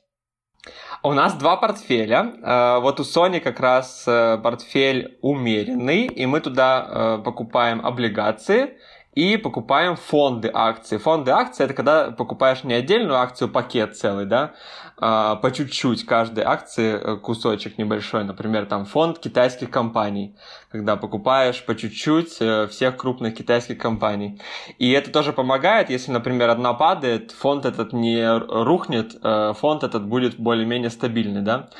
У 1.02 1.12
нас 1.12 1.34
два 1.34 1.56
портфеля. 1.56 2.34
Э, 2.42 2.80
вот 2.80 3.00
у 3.00 3.02
Sony 3.02 3.40
как 3.40 3.60
раз 3.60 4.04
э, 4.06 4.38
портфель 4.42 5.18
умеренный, 5.22 6.06
и 6.06 6.26
мы 6.26 6.40
туда 6.40 6.86
э, 6.88 7.22
покупаем 7.24 7.84
облигации 7.84 8.78
и 9.16 9.38
покупаем 9.38 9.96
фонды 9.96 10.50
акций. 10.52 10.98
Фонды 10.98 11.30
акций 11.30 11.64
это 11.64 11.74
когда 11.74 12.10
покупаешь 12.10 12.64
не 12.64 12.74
отдельную 12.74 13.18
акцию, 13.18 13.48
пакет 13.48 13.96
целый, 13.96 14.26
да, 14.26 14.54
а 14.98 15.36
по 15.36 15.50
чуть-чуть 15.50 16.04
каждой 16.04 16.44
акции 16.44 17.00
э, 17.00 17.16
кусочек 17.16 17.78
небольшой, 17.78 18.24
например, 18.24 18.66
там 18.66 18.84
фонд 18.84 19.18
китайских 19.18 19.70
компаний, 19.70 20.36
когда 20.70 20.96
покупаешь 20.96 21.64
по 21.64 21.74
чуть-чуть 21.74 22.36
э, 22.40 22.66
всех 22.66 22.98
крупных 22.98 23.34
китайских 23.34 23.78
компаний. 23.78 24.38
И 24.78 24.92
это 24.92 25.10
тоже 25.10 25.32
помогает, 25.32 25.88
если, 25.88 26.12
например, 26.12 26.50
одна 26.50 26.74
падает, 26.74 27.30
фонд 27.30 27.64
этот 27.64 27.94
не 27.94 28.22
рухнет, 28.38 29.16
э, 29.22 29.54
фонд 29.58 29.82
этот 29.82 30.06
будет 30.06 30.38
более-менее 30.38 30.90
стабильный, 30.90 31.40
да 31.40 31.70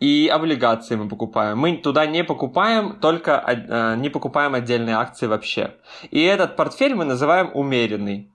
и 0.00 0.28
облигации 0.32 0.96
мы 0.96 1.08
покупаем. 1.08 1.58
Мы 1.58 1.76
туда 1.76 2.06
не 2.06 2.24
покупаем, 2.24 2.98
только 3.00 3.42
э, 3.46 3.96
не 3.96 4.08
покупаем 4.08 4.54
отдельные 4.54 4.96
акции 4.96 5.26
вообще. 5.26 5.74
И 6.10 6.22
этот 6.22 6.56
портфель 6.56 6.94
мы 6.94 7.04
называем 7.04 7.50
умеренный. 7.54 8.30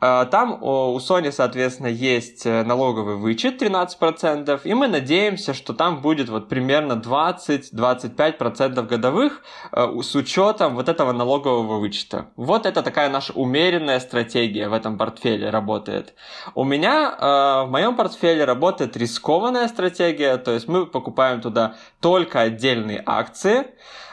А, 0.00 0.26
там 0.26 0.62
у 0.62 0.96
Sony, 0.98 1.32
соответственно, 1.32 1.88
есть 1.88 2.46
э, 2.46 2.62
налоговый 2.62 3.16
вычет 3.16 3.60
13%, 3.60 4.60
и 4.62 4.74
мы 4.74 4.86
надеемся, 4.86 5.54
что 5.54 5.74
там 5.74 6.00
будет 6.00 6.28
вот 6.28 6.48
примерно 6.48 6.92
20-25% 6.92 8.82
годовых 8.86 9.42
э, 9.72 10.00
с 10.00 10.14
учетом 10.14 10.76
вот 10.76 10.88
этого 10.88 11.10
налогового 11.10 11.80
вычета. 11.80 12.26
Вот 12.36 12.64
это 12.64 12.84
такая 12.84 13.10
наша 13.10 13.32
умеренная 13.32 13.98
стратегия 13.98 14.68
в 14.68 14.72
этом 14.72 14.98
портфеле 14.98 15.50
работает. 15.50 16.14
У 16.54 16.62
меня 16.62 17.16
э, 17.18 17.66
в 17.66 17.70
моем 17.70 17.96
портфеле 17.96 18.44
работает 18.44 18.96
рискованная 18.96 19.66
стратегия, 19.66 20.36
то 20.36 20.52
есть 20.52 20.68
мы 20.68 20.86
покупаем 20.86 21.40
туда 21.40 21.74
только 22.00 22.40
отдельные 22.40 23.02
акции, 23.04 23.66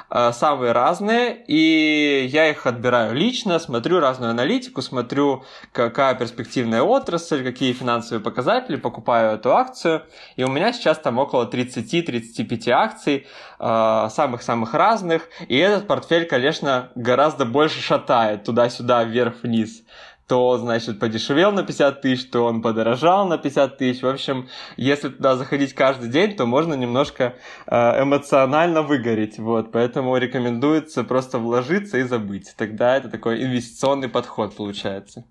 самые 0.10 0.72
разные, 0.72 1.44
и 1.48 2.26
я 2.28 2.50
их 2.50 2.65
отбираю 2.65 3.13
лично, 3.13 3.60
смотрю 3.60 4.00
разную 4.00 4.32
аналитику, 4.32 4.82
смотрю, 4.82 5.44
какая 5.72 6.15
перспективная 6.15 6.82
отрасль, 6.82 7.44
какие 7.44 7.74
финансовые 7.74 8.24
показатели, 8.24 8.76
покупаю 8.76 9.36
эту 9.36 9.54
акцию, 9.54 10.04
и 10.36 10.44
у 10.44 10.48
меня 10.48 10.74
сейчас 10.74 11.00
там 11.00 11.18
около 11.18 11.50
30-35 11.50 12.70
акций, 12.70 13.28
э, 13.60 14.08
самых-самых 14.10 14.74
разных, 14.74 15.30
и 15.48 15.58
этот 15.58 15.88
портфель, 15.88 16.26
конечно, 16.26 16.91
гораздо 16.96 17.46
больше 17.46 17.82
шатает 17.82 18.44
туда-сюда, 18.44 19.04
вверх-вниз 19.04 19.84
то, 20.28 20.58
значит, 20.58 21.00
подешевел 21.00 21.52
на 21.52 21.64
50 21.64 22.02
тысяч, 22.02 22.30
то 22.30 22.46
он 22.46 22.62
подорожал 22.62 23.28
на 23.28 23.38
50 23.38 23.78
тысяч. 23.78 24.02
В 24.02 24.08
общем, 24.08 24.50
если 24.76 25.10
туда 25.10 25.36
заходить 25.36 25.74
каждый 25.74 26.10
день, 26.10 26.36
то 26.36 26.46
можно 26.46 26.74
немножко 26.74 27.36
э, 27.68 28.02
эмоционально 28.02 28.82
выгореть. 28.82 29.38
Вот, 29.38 29.72
поэтому 29.72 30.18
рекомендуется 30.18 31.04
просто 31.04 31.38
вложиться 31.38 31.98
и 31.98 32.04
забыть. 32.04 32.54
Тогда 32.58 32.98
это 32.98 33.10
такой 33.10 33.44
инвестиционный 33.44 34.10
подход 34.10 34.56
получается. 34.56 35.26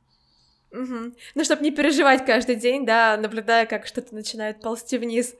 Угу. 0.70 1.12
Ну, 1.35 1.44
чтобы 1.44 1.62
не 1.62 1.70
переживать 1.70 2.24
каждый 2.24 2.57
день, 2.57 2.85
да, 2.85 3.16
наблюдая, 3.16 3.66
как 3.66 3.87
что-то 3.87 4.14
начинает 4.14 4.61
ползти 4.61 4.98
вниз. 4.98 5.35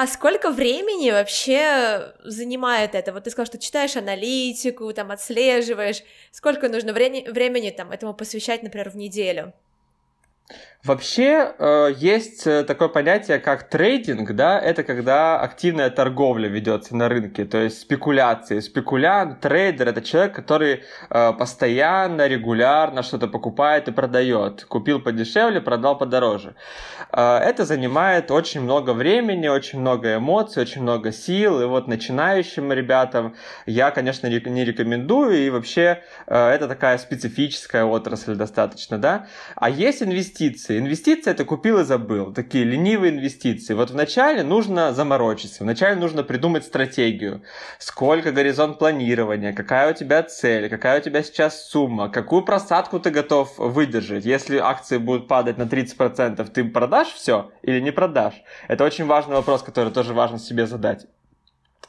А 0.00 0.06
сколько 0.06 0.52
времени 0.52 1.10
вообще 1.10 2.14
занимает 2.22 2.94
это? 2.94 3.12
Вот 3.12 3.24
ты 3.24 3.30
сказал, 3.30 3.46
что 3.46 3.58
читаешь 3.58 3.96
аналитику, 3.96 4.92
там 4.92 5.10
отслеживаешь. 5.10 6.04
Сколько 6.30 6.68
нужно 6.68 6.92
времени, 6.92 7.28
времени 7.28 7.70
там 7.70 7.90
этому 7.90 8.14
посвящать, 8.14 8.62
например, 8.62 8.90
в 8.90 8.96
неделю? 8.96 9.54
Вообще 10.84 11.54
э, 11.58 11.92
есть 11.96 12.46
э, 12.46 12.62
такое 12.62 12.86
понятие, 12.86 13.40
как 13.40 13.68
трейдинг, 13.68 14.30
да, 14.36 14.60
это 14.60 14.84
когда 14.84 15.40
активная 15.40 15.90
торговля 15.90 16.48
ведется 16.48 16.94
на 16.94 17.08
рынке, 17.08 17.44
то 17.44 17.58
есть 17.58 17.80
спекуляции. 17.80 18.60
Спекулянт, 18.60 19.40
трейдер 19.40 19.88
это 19.88 20.00
человек, 20.02 20.36
который 20.36 20.84
э, 21.10 21.32
постоянно, 21.32 22.28
регулярно 22.28 23.02
что-то 23.02 23.26
покупает 23.26 23.88
и 23.88 23.92
продает. 23.92 24.66
Купил 24.66 25.00
подешевле, 25.00 25.60
продал 25.60 25.98
подороже. 25.98 26.54
Э, 27.10 27.38
это 27.38 27.64
занимает 27.64 28.30
очень 28.30 28.60
много 28.60 28.92
времени, 28.92 29.48
очень 29.48 29.80
много 29.80 30.14
эмоций, 30.14 30.62
очень 30.62 30.82
много 30.82 31.10
сил. 31.10 31.60
И 31.60 31.64
вот 31.64 31.88
начинающим 31.88 32.72
ребятам 32.72 33.34
я, 33.66 33.90
конечно, 33.90 34.28
не 34.28 34.64
рекомендую. 34.64 35.38
И 35.38 35.50
вообще 35.50 36.04
э, 36.28 36.50
это 36.50 36.68
такая 36.68 36.98
специфическая 36.98 37.84
отрасль 37.84 38.36
достаточно, 38.36 38.96
да. 38.96 39.26
А 39.56 39.68
есть 39.68 40.04
инвестиции 40.04 40.67
инвестиции. 40.68 40.78
Инвестиции 40.78 41.30
это 41.30 41.44
купил 41.44 41.78
и 41.78 41.84
забыл. 41.84 42.32
Такие 42.32 42.64
ленивые 42.64 43.12
инвестиции. 43.12 43.74
Вот 43.74 43.90
вначале 43.90 44.42
нужно 44.42 44.92
заморочиться. 44.92 45.64
Вначале 45.64 45.96
нужно 45.96 46.22
придумать 46.22 46.64
стратегию. 46.64 47.42
Сколько 47.78 48.32
горизонт 48.32 48.78
планирования, 48.78 49.52
какая 49.52 49.92
у 49.92 49.94
тебя 49.94 50.22
цель, 50.22 50.68
какая 50.68 51.00
у 51.00 51.02
тебя 51.02 51.22
сейчас 51.22 51.68
сумма, 51.68 52.08
какую 52.08 52.42
просадку 52.42 53.00
ты 53.00 53.10
готов 53.10 53.56
выдержать. 53.58 54.24
Если 54.24 54.58
акции 54.58 54.98
будут 54.98 55.28
падать 55.28 55.58
на 55.58 55.64
30%, 55.64 56.50
ты 56.50 56.64
продашь 56.64 57.08
все 57.08 57.50
или 57.62 57.80
не 57.80 57.92
продашь? 57.92 58.42
Это 58.68 58.84
очень 58.84 59.06
важный 59.06 59.36
вопрос, 59.36 59.62
который 59.62 59.92
тоже 59.92 60.14
важно 60.14 60.38
себе 60.38 60.66
задать. 60.66 61.06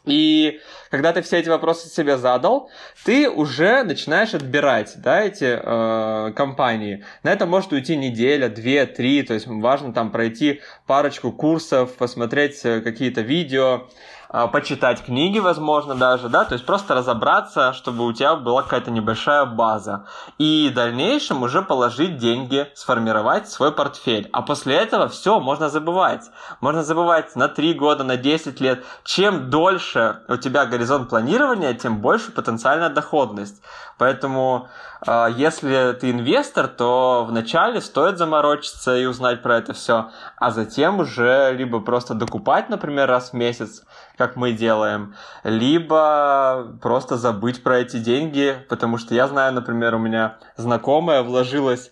И 0.05 0.59
когда 0.89 1.13
ты 1.13 1.21
все 1.21 1.37
эти 1.37 1.49
вопросы 1.49 1.87
себе 1.89 2.17
задал, 2.17 2.69
ты 3.05 3.29
уже 3.29 3.83
начинаешь 3.83 4.33
отбирать 4.33 4.93
да, 4.97 5.21
эти 5.21 5.59
э, 5.61 6.31
компании. 6.33 7.03
На 7.23 7.31
это 7.31 7.45
может 7.45 7.71
уйти 7.71 7.95
неделя, 7.95 8.49
две, 8.49 8.85
три, 8.85 9.23
то 9.23 9.33
есть 9.33 9.45
важно 9.47 9.93
там 9.93 10.11
пройти 10.11 10.61
парочку 10.87 11.31
курсов, 11.31 11.95
посмотреть 11.95 12.59
э, 12.63 12.81
какие-то 12.81 13.21
видео, 13.21 13.87
почитать 14.29 15.03
книги, 15.03 15.39
возможно, 15.39 15.95
даже, 15.95 16.29
да, 16.29 16.45
то 16.45 16.53
есть 16.53 16.65
просто 16.65 16.93
разобраться, 16.93 17.73
чтобы 17.73 18.05
у 18.05 18.13
тебя 18.13 18.35
была 18.35 18.61
какая-то 18.61 18.91
небольшая 18.91 19.45
база. 19.45 20.05
И 20.37 20.69
в 20.71 20.75
дальнейшем 20.75 21.41
уже 21.41 21.61
положить 21.61 22.17
деньги, 22.17 22.67
сформировать 22.75 23.49
свой 23.49 23.71
портфель. 23.71 24.29
А 24.31 24.41
после 24.41 24.75
этого 24.75 25.07
все, 25.07 25.39
можно 25.39 25.69
забывать. 25.69 26.29
Можно 26.61 26.83
забывать 26.83 27.35
на 27.35 27.47
3 27.47 27.73
года, 27.73 28.03
на 28.03 28.17
10 28.17 28.61
лет. 28.61 28.85
Чем 29.03 29.49
дольше 29.49 30.21
у 30.27 30.37
тебя 30.37 30.65
горизонт 30.65 31.09
планирования, 31.09 31.73
тем 31.73 31.99
больше 31.99 32.31
потенциальная 32.31 32.89
доходность. 32.89 33.61
Поэтому, 33.99 34.69
а, 35.05 35.27
если 35.27 35.91
ты 35.99 36.11
инвестор, 36.11 36.67
то 36.67 37.25
вначале 37.27 37.81
стоит 37.81 38.17
заморочиться 38.17 38.95
и 38.95 39.05
узнать 39.05 39.43
про 39.43 39.57
это 39.57 39.73
все, 39.73 40.09
а 40.37 40.51
затем 40.51 40.99
уже 40.99 41.53
либо 41.53 41.81
просто 41.81 42.13
докупать, 42.13 42.69
например, 42.69 43.09
раз 43.09 43.31
в 43.31 43.33
месяц, 43.33 43.83
как 44.19 44.35
мы 44.35 44.51
делаем, 44.51 45.15
либо 45.45 46.77
просто 46.81 47.15
забыть 47.15 47.63
про 47.63 47.79
эти 47.79 47.99
деньги, 47.99 48.57
потому 48.67 48.97
что 48.97 49.15
я 49.15 49.29
знаю, 49.29 49.53
например, 49.53 49.95
у 49.95 49.97
меня 49.97 50.39
знакомая 50.57 51.23
вложилась 51.23 51.89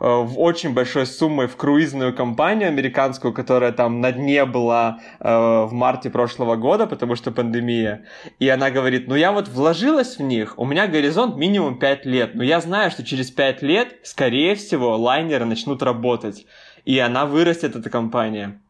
э, 0.00 0.04
в 0.04 0.40
очень 0.40 0.74
большой 0.74 1.06
суммой 1.06 1.46
в 1.46 1.56
круизную 1.56 2.12
компанию 2.12 2.66
американскую, 2.66 3.32
которая 3.32 3.70
там 3.70 4.00
на 4.00 4.10
дне 4.10 4.44
была 4.44 4.98
э, 5.20 5.28
в 5.30 5.72
марте 5.72 6.10
прошлого 6.10 6.56
года, 6.56 6.88
потому 6.88 7.14
что 7.14 7.30
пандемия. 7.30 8.06
И 8.40 8.48
она 8.48 8.72
говорит, 8.72 9.06
ну 9.06 9.14
я 9.14 9.30
вот 9.30 9.46
вложилась 9.46 10.16
в 10.16 10.22
них, 10.22 10.54
у 10.58 10.64
меня 10.64 10.88
горизонт 10.88 11.36
минимум 11.36 11.78
5 11.78 12.06
лет, 12.06 12.34
но 12.34 12.42
я 12.42 12.60
знаю, 12.60 12.90
что 12.90 13.04
через 13.04 13.30
5 13.30 13.62
лет, 13.62 14.00
скорее 14.02 14.56
всего, 14.56 14.96
лайнеры 14.96 15.44
начнут 15.44 15.80
работать. 15.84 16.44
И 16.84 16.98
она 16.98 17.24
вырастет, 17.24 17.76
эта 17.76 17.88
компания. 17.88 18.60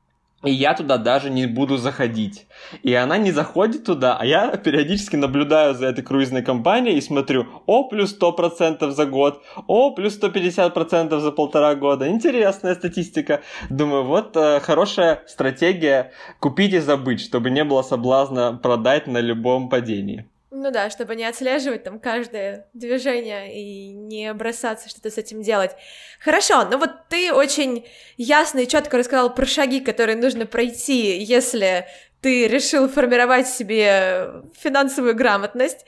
И 0.45 0.53
я 0.53 0.75
туда 0.75 0.99
даже 0.99 1.31
не 1.31 1.47
буду 1.47 1.79
заходить. 1.79 2.47
И 2.85 2.95
она 2.95 3.19
не 3.19 3.33
заходит 3.33 3.85
туда, 3.85 4.17
а 4.17 4.25
я 4.25 4.57
периодически 4.57 5.17
наблюдаю 5.17 5.75
за 5.75 5.87
этой 5.87 6.05
круизной 6.05 6.43
компанией 6.43 6.97
и 6.97 7.01
смотрю, 7.01 7.47
о, 7.67 7.89
плюс 7.89 8.17
100% 8.17 8.89
за 8.91 9.07
год, 9.07 9.43
о, 9.67 9.91
плюс 9.91 10.17
150% 10.17 11.19
за 11.19 11.33
полтора 11.33 11.75
года. 11.75 12.09
Интересная 12.09 12.77
статистика. 12.77 13.41
Думаю, 13.69 14.05
вот 14.05 14.37
э, 14.37 14.61
хорошая 14.61 15.25
стратегия 15.27 16.13
купить 16.39 16.73
и 16.73 16.79
забыть, 16.79 17.21
чтобы 17.21 17.51
не 17.51 17.65
было 17.65 17.83
соблазна 17.83 18.53
продать 18.63 19.09
на 19.09 19.19
любом 19.19 19.69
падении. 19.69 20.29
Ну 20.51 20.71
да, 20.71 20.89
чтобы 20.89 21.15
не 21.15 21.25
отслеживать 21.25 21.85
там 21.85 22.01
каждое 22.01 22.69
движение 22.73 23.55
и 23.55 23.93
не 23.93 24.33
бросаться 24.33 24.89
что-то 24.89 25.11
с 25.11 25.19
этим 25.19 25.43
делать. 25.43 25.73
Хорошо, 26.21 26.65
ну 26.65 26.79
вот 26.79 27.09
ты 27.11 27.35
очень 27.35 27.87
ясно 28.17 28.61
и 28.61 28.67
четко 28.67 28.97
рассказал 28.97 29.35
про 29.35 29.45
шаги, 29.45 29.81
которые 29.81 30.17
нужно 30.17 30.47
пройти, 30.47 31.19
если 31.19 31.87
ты 32.23 32.49
решил 32.49 32.89
формировать 32.89 33.47
себе 33.47 34.43
финансовую 34.59 35.15
грамотность. 35.15 35.85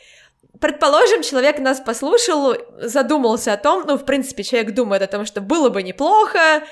Предположим, 0.61 1.23
человек 1.23 1.59
нас 1.59 1.81
послушал, 1.81 2.55
задумался 2.83 3.55
о 3.55 3.57
том, 3.57 3.85
ну, 3.87 3.97
в 3.97 4.05
принципе, 4.05 4.43
человек 4.43 4.75
думает 4.75 5.01
о 5.01 5.07
том, 5.07 5.25
что 5.25 5.41
было 5.41 5.71
бы 5.71 5.83
неплохо, 5.83 6.63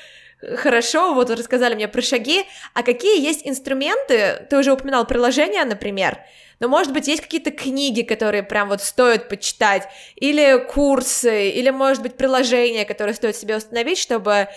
хорошо, 0.57 1.15
вот 1.15 1.31
рассказали 1.31 1.75
мне 1.75 1.89
про 1.89 2.03
шаги, 2.03 2.45
а 2.75 2.83
какие 2.83 3.21
есть 3.21 3.47
инструменты, 3.47 4.47
ты 4.51 4.59
уже 4.59 4.73
упоминал 4.73 5.07
приложения, 5.07 5.65
например, 5.65 6.19
но, 6.61 6.69
может 6.69 6.93
быть, 6.93 7.07
есть 7.07 7.23
какие-то 7.23 7.51
книги, 7.51 8.03
которые 8.03 8.43
прям 8.43 8.69
вот 8.69 8.83
стоит 8.83 9.29
почитать, 9.29 9.89
или 10.17 10.59
курсы, 10.59 11.51
или, 11.51 11.71
может 11.71 12.03
быть, 12.03 12.17
приложения, 12.17 12.85
которые 12.85 13.15
стоит 13.15 13.37
себе 13.37 13.57
установить, 13.57 13.99
чтобы 13.99 14.49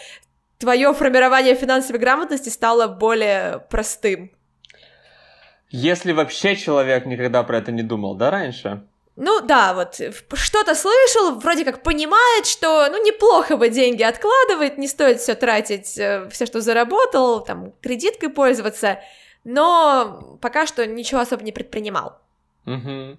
твое 0.58 0.94
формирование 0.94 1.56
финансовой 1.56 2.00
грамотности 2.00 2.50
стало 2.50 2.88
более 2.88 3.60
простым. 3.70 4.32
Если 5.70 6.12
вообще 6.12 6.56
человек 6.56 7.06
никогда 7.06 7.44
про 7.44 7.58
это 7.58 7.72
не 7.72 7.84
думал, 7.84 8.16
да, 8.16 8.30
раньше? 8.30 8.84
Ну 9.16 9.42
да, 9.42 9.74
вот 9.74 10.00
что-то 10.34 10.74
слышал, 10.74 11.40
вроде 11.40 11.66
как 11.66 11.84
понимает, 11.84 12.46
что 12.46 12.88
ну 12.90 13.04
неплохо 13.06 13.58
бы 13.58 13.70
деньги 13.70 14.04
откладывать, 14.04 14.78
не 14.78 14.88
стоит 14.88 15.20
все 15.20 15.36
тратить, 15.36 15.98
э, 15.98 16.28
все, 16.32 16.46
что 16.46 16.62
заработал, 16.62 17.44
там 17.44 17.74
кредиткой 17.82 18.30
пользоваться 18.30 19.00
но 19.44 20.38
пока 20.42 20.66
что 20.66 20.86
ничего 20.86 21.22
особо 21.22 21.44
не 21.44 21.52
предпринимал. 21.52 22.20
Угу. 22.66 23.18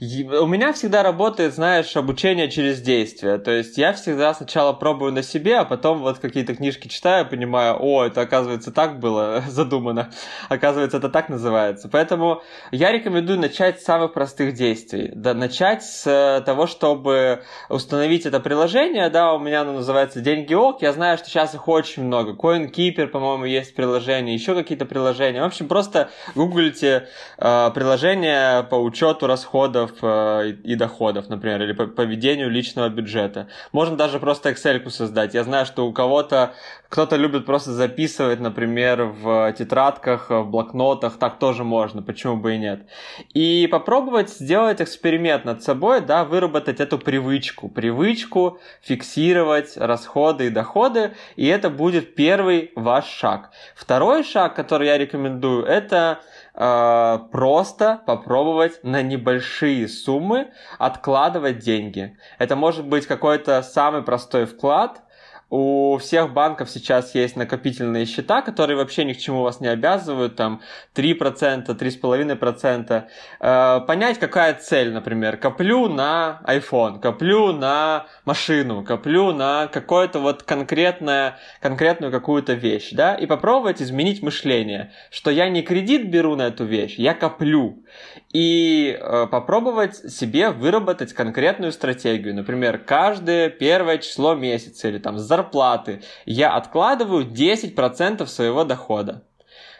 У 0.00 0.46
меня 0.46 0.72
всегда 0.72 1.02
работает, 1.02 1.54
знаешь, 1.54 1.96
обучение 1.96 2.50
через 2.50 2.80
действие. 2.80 3.38
То 3.38 3.50
есть 3.50 3.78
я 3.78 3.92
всегда 3.92 4.34
сначала 4.34 4.72
пробую 4.72 5.12
на 5.12 5.22
себе, 5.22 5.58
а 5.58 5.64
потом 5.64 5.98
вот 6.00 6.18
какие-то 6.18 6.54
книжки 6.54 6.88
читаю, 6.88 7.28
понимаю, 7.28 7.76
о, 7.80 8.04
это 8.04 8.20
оказывается 8.20 8.72
так 8.72 8.98
было 8.98 9.42
задумано, 9.48 10.10
оказывается 10.48 10.96
это 10.96 11.08
так 11.08 11.28
называется. 11.28 11.88
Поэтому 11.88 12.42
я 12.70 12.92
рекомендую 12.92 13.38
начать 13.38 13.80
с 13.80 13.84
самых 13.84 14.12
простых 14.12 14.54
действий. 14.54 15.10
Да, 15.14 15.34
начать 15.34 15.84
с 15.84 16.06
э, 16.06 16.42
того, 16.44 16.66
чтобы 16.66 17.42
установить 17.68 18.26
это 18.26 18.40
приложение, 18.40 19.08
да, 19.10 19.32
у 19.32 19.38
меня 19.38 19.62
оно 19.62 19.74
называется 19.74 20.20
Деньги 20.20 20.54
ок, 20.54 20.82
я 20.82 20.92
знаю, 20.92 21.18
что 21.18 21.28
сейчас 21.28 21.54
их 21.54 21.68
очень 21.68 22.04
много. 22.04 22.32
CoinKeeper, 22.32 23.08
по-моему, 23.08 23.44
есть 23.44 23.74
приложение, 23.74 24.34
еще 24.34 24.54
какие-то 24.54 24.86
приложения. 24.86 25.42
В 25.42 25.46
общем, 25.46 25.68
просто 25.68 26.10
гуглите 26.34 27.08
э, 27.38 27.70
приложение 27.74 28.62
по 28.64 28.76
учету 28.76 29.26
расходов 29.26 29.83
э, 30.02 30.50
и 30.64 30.74
доходов, 30.74 31.28
например, 31.28 31.62
или 31.62 31.72
по, 31.72 31.86
по 31.86 32.02
ведению 32.02 32.50
личного 32.50 32.88
бюджета. 32.88 33.48
Можно 33.72 33.96
даже 33.96 34.18
просто 34.18 34.50
Excel 34.50 34.88
создать. 34.90 35.34
Я 35.34 35.44
знаю, 35.44 35.66
что 35.66 35.86
у 35.86 35.92
кого-то 35.92 36.54
кто-то 36.94 37.16
любит 37.16 37.44
просто 37.44 37.72
записывать, 37.72 38.38
например, 38.38 39.02
в 39.02 39.52
тетрадках, 39.58 40.30
в 40.30 40.44
блокнотах, 40.44 41.18
так 41.18 41.40
тоже 41.40 41.64
можно, 41.64 42.02
почему 42.02 42.36
бы 42.36 42.54
и 42.54 42.58
нет. 42.58 42.86
И 43.32 43.68
попробовать 43.68 44.30
сделать 44.30 44.80
эксперимент 44.80 45.44
над 45.44 45.60
собой, 45.64 46.02
да, 46.02 46.24
выработать 46.24 46.78
эту 46.78 46.98
привычку, 46.98 47.68
привычку 47.68 48.60
фиксировать 48.80 49.76
расходы 49.76 50.46
и 50.46 50.50
доходы, 50.50 51.14
и 51.34 51.46
это 51.46 51.68
будет 51.68 52.14
первый 52.14 52.70
ваш 52.76 53.06
шаг. 53.06 53.50
Второй 53.74 54.22
шаг, 54.22 54.54
который 54.54 54.86
я 54.86 54.96
рекомендую, 54.96 55.64
это 55.64 56.20
э, 56.54 57.18
просто 57.30 58.02
попробовать 58.06 58.82
на 58.82 59.02
небольшие 59.02 59.88
суммы 59.88 60.50
откладывать 60.78 61.58
деньги. 61.58 62.16
Это 62.38 62.56
может 62.56 62.86
быть 62.86 63.06
какой-то 63.06 63.62
самый 63.62 64.02
простой 64.02 64.46
вклад, 64.46 65.03
у 65.50 65.98
всех 65.98 66.32
банков 66.32 66.70
сейчас 66.70 67.14
есть 67.14 67.36
накопительные 67.36 68.06
счета, 68.06 68.42
которые 68.42 68.76
вообще 68.76 69.04
ни 69.04 69.12
к 69.12 69.18
чему 69.18 69.42
вас 69.42 69.60
не 69.60 69.68
обязывают, 69.68 70.36
там 70.36 70.62
3%, 70.94 71.66
3,5%. 71.66 73.04
Э, 73.40 73.80
понять, 73.86 74.18
какая 74.18 74.54
цель, 74.54 74.92
например, 74.92 75.36
коплю 75.36 75.88
на 75.88 76.40
iPhone, 76.46 76.98
коплю 77.00 77.52
на 77.52 78.06
машину, 78.24 78.82
коплю 78.82 79.32
на 79.32 79.68
какое-то 79.68 80.18
вот 80.18 80.42
конкретное, 80.42 81.38
конкретную 81.60 82.10
какую-то 82.10 82.54
вещь, 82.54 82.90
да, 82.92 83.14
и 83.14 83.26
попробовать 83.26 83.82
изменить 83.82 84.22
мышление, 84.22 84.92
что 85.10 85.30
я 85.30 85.48
не 85.48 85.62
кредит 85.62 86.10
беру 86.10 86.36
на 86.36 86.48
эту 86.48 86.64
вещь, 86.64 86.96
я 86.96 87.14
коплю. 87.14 87.84
И 88.32 88.98
э, 88.98 89.26
попробовать 89.30 89.96
себе 90.12 90.50
выработать 90.50 91.12
конкретную 91.12 91.70
стратегию. 91.70 92.34
Например, 92.34 92.78
каждое 92.78 93.50
первое 93.50 93.98
число 93.98 94.34
месяца 94.34 94.88
или 94.88 94.98
там 94.98 95.18
зарплата 95.18 95.33
зарплаты 95.34 96.02
я 96.26 96.54
откладываю 96.54 97.26
10% 97.26 98.26
своего 98.26 98.64
дохода. 98.64 99.24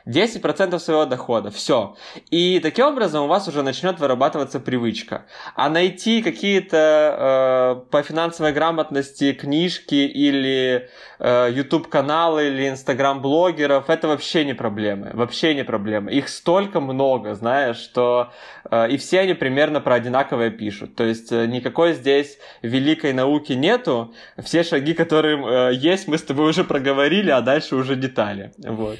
10% 0.06 0.78
своего 0.78 1.06
дохода, 1.06 1.50
все. 1.50 1.96
И 2.30 2.60
таким 2.60 2.86
образом 2.86 3.24
у 3.24 3.26
вас 3.26 3.48
уже 3.48 3.62
начнет 3.62 3.98
вырабатываться 3.98 4.60
привычка. 4.60 5.26
А 5.54 5.70
найти 5.70 6.22
какие-то 6.22 7.80
э, 7.86 7.90
по 7.90 8.02
финансовой 8.02 8.52
грамотности 8.52 9.32
книжки 9.32 9.94
или 9.94 10.90
э, 11.18 11.50
YouTube-каналы 11.52 12.48
или 12.48 12.68
Instagram-блогеров, 12.70 13.88
это 13.88 14.08
вообще 14.08 14.44
не 14.44 14.54
проблемы. 14.54 15.10
Вообще 15.14 15.54
не 15.54 15.64
проблемы. 15.64 16.12
Их 16.12 16.28
столько 16.28 16.80
много, 16.80 17.34
знаешь, 17.34 17.78
что 17.78 18.30
э, 18.70 18.90
и 18.90 18.98
все 18.98 19.20
они 19.20 19.32
примерно 19.32 19.80
про 19.80 19.94
одинаковое 19.94 20.50
пишут. 20.50 20.96
То 20.96 21.04
есть 21.04 21.32
э, 21.32 21.46
никакой 21.46 21.94
здесь 21.94 22.38
великой 22.60 23.14
науки 23.14 23.54
нету. 23.54 24.12
Все 24.42 24.64
шаги, 24.64 24.92
которые 24.92 25.70
э, 25.70 25.74
есть, 25.74 26.08
мы 26.08 26.18
с 26.18 26.22
тобой 26.22 26.50
уже 26.50 26.62
проговорили, 26.62 27.30
а 27.30 27.40
дальше 27.40 27.76
уже 27.76 27.96
детали. 27.96 28.52
Вот. 28.58 28.98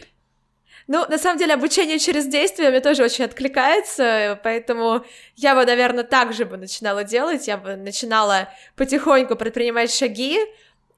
Ну, 0.87 1.07
на 1.09 1.19
самом 1.19 1.39
деле, 1.39 1.55
обучение 1.55 1.99
через 1.99 2.27
действие 2.27 2.69
мне 2.71 2.81
тоже 2.81 3.03
очень 3.05 3.25
откликается, 3.25 4.39
поэтому 4.43 5.05
я 5.37 5.55
бы, 5.55 5.65
наверное, 5.65 6.05
так 6.05 6.35
же 6.35 6.45
бы 6.45 6.59
начинала 6.59 7.05
делать, 7.05 7.49
я 7.49 7.57
бы 7.57 7.77
начинала 7.77 8.51
потихоньку 8.77 9.35
предпринимать 9.37 9.91
шаги, 9.91 10.39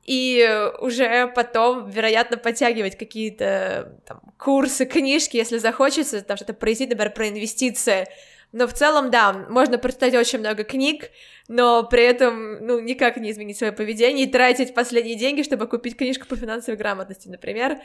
и 0.07 0.49
уже 0.81 1.27
потом, 1.35 1.90
вероятно, 1.90 2.37
подтягивать 2.37 2.96
какие-то 2.96 3.96
там, 4.07 4.20
курсы, 4.38 4.87
книжки, 4.87 5.37
если 5.37 5.59
захочется, 5.59 6.22
там 6.22 6.37
что-то 6.37 6.55
произойти, 6.55 6.90
например, 6.90 7.12
про 7.12 7.29
инвестиции, 7.29 8.07
но 8.57 8.66
в 8.66 8.73
целом, 8.73 9.11
да, 9.11 9.35
можно 9.51 9.77
прочитать 9.77 10.14
очень 10.14 10.38
много 10.38 10.64
книг, 10.64 11.11
но 11.47 11.83
при 11.83 12.03
этом, 12.05 12.66
ну, 12.66 12.81
никак 12.81 13.19
не 13.19 13.31
изменить 13.31 13.59
свое 13.59 13.71
поведение 13.71 14.27
и 14.27 14.31
тратить 14.31 14.73
последние 14.73 15.14
деньги, 15.14 15.42
чтобы 15.42 15.66
купить 15.66 15.95
книжку 15.95 16.27
по 16.27 16.37
финансовой 16.37 16.79
грамотности, 16.79 17.29
например, 17.29 17.79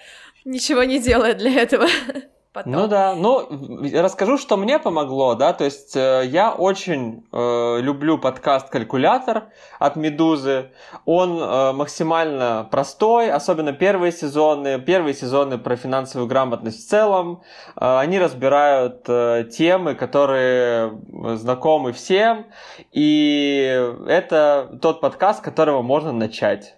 ничего 0.46 0.86
не 0.86 1.00
делая 1.00 1.34
для 1.34 1.60
этого. 1.60 1.88
потом. 2.54 2.72
Ну 2.72 2.88
да, 2.88 3.16
ну 3.16 3.48
расскажу, 3.94 4.38
что 4.38 4.58
мне 4.58 4.80
помогло, 4.80 5.36
да, 5.36 5.54
то 5.54 5.64
есть 5.64 5.96
э, 5.96 6.24
я 6.26 6.52
очень 6.52 7.26
э, 7.32 7.78
люблю 7.82 8.18
подкаст 8.18 8.70
«Калькулятор» 8.70 9.50
от 9.80 9.96
«Медузы», 9.96 10.72
он 11.06 11.42
э, 11.42 11.72
максимально 11.74 12.68
простой, 12.70 13.32
особенно 13.32 13.74
первые 13.74 14.12
сезоны, 14.12 14.80
первые 14.80 15.14
сезоны 15.14 15.58
про 15.58 15.76
финансовую 15.76 16.28
грамотность 16.28 16.86
в 16.86 16.90
целом, 16.90 17.42
э, 17.76 17.98
они 18.00 18.20
разбирают 18.20 19.06
э, 19.08 19.46
темы, 19.52 19.96
которые 19.96 21.00
знакомы 21.36 21.94
всем, 21.94 22.48
и 22.92 23.94
это 24.08 24.78
тот 24.82 25.02
подкаст, 25.02 25.40
с 25.40 25.42
которого 25.42 25.82
можно 25.82 26.12
начать. 26.12 26.76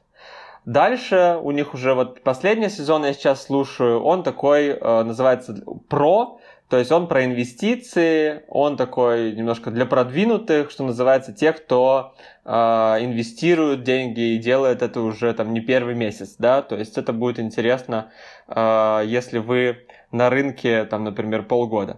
Дальше 0.65 1.38
у 1.41 1.52
них 1.52 1.73
уже 1.73 1.93
вот 1.93 2.21
последний 2.21 2.69
сезон 2.69 3.06
я 3.06 3.13
сейчас 3.13 3.43
слушаю, 3.43 4.02
он 4.02 4.23
такой 4.23 4.67
э, 4.67 5.04
называется 5.04 5.62
про, 5.89 6.39
то 6.69 6.78
есть 6.78 6.89
он 6.89 7.08
про 7.08 7.26
инвестиции, 7.26 8.43
он 8.47 8.78
такой 8.78 9.34
немножко 9.34 9.71
для 9.71 9.86
продвинутых, 9.86 10.71
что 10.71 10.86
называется, 10.86 11.34
тех, 11.34 11.58
кто 11.58 12.15
э, 12.45 12.52
инвестирует 12.52 13.84
деньги 13.84 14.36
и 14.36 14.38
делает 14.38 14.82
это 14.82 15.02
уже 15.02 15.34
там 15.34 15.54
не 15.54 15.60
первый 15.60 15.95
месяц, 15.95 16.36
да, 16.39 16.62
то 16.62 16.78
есть 16.78 16.97
это 16.97 17.12
будет 17.12 17.39
интересно, 17.39 18.12
э, 18.47 19.04
если 19.06 19.39
вы 19.39 19.86
на 20.13 20.30
рынке, 20.30 20.86
там, 20.86 21.04
например, 21.04 21.43
полгода. 21.43 21.97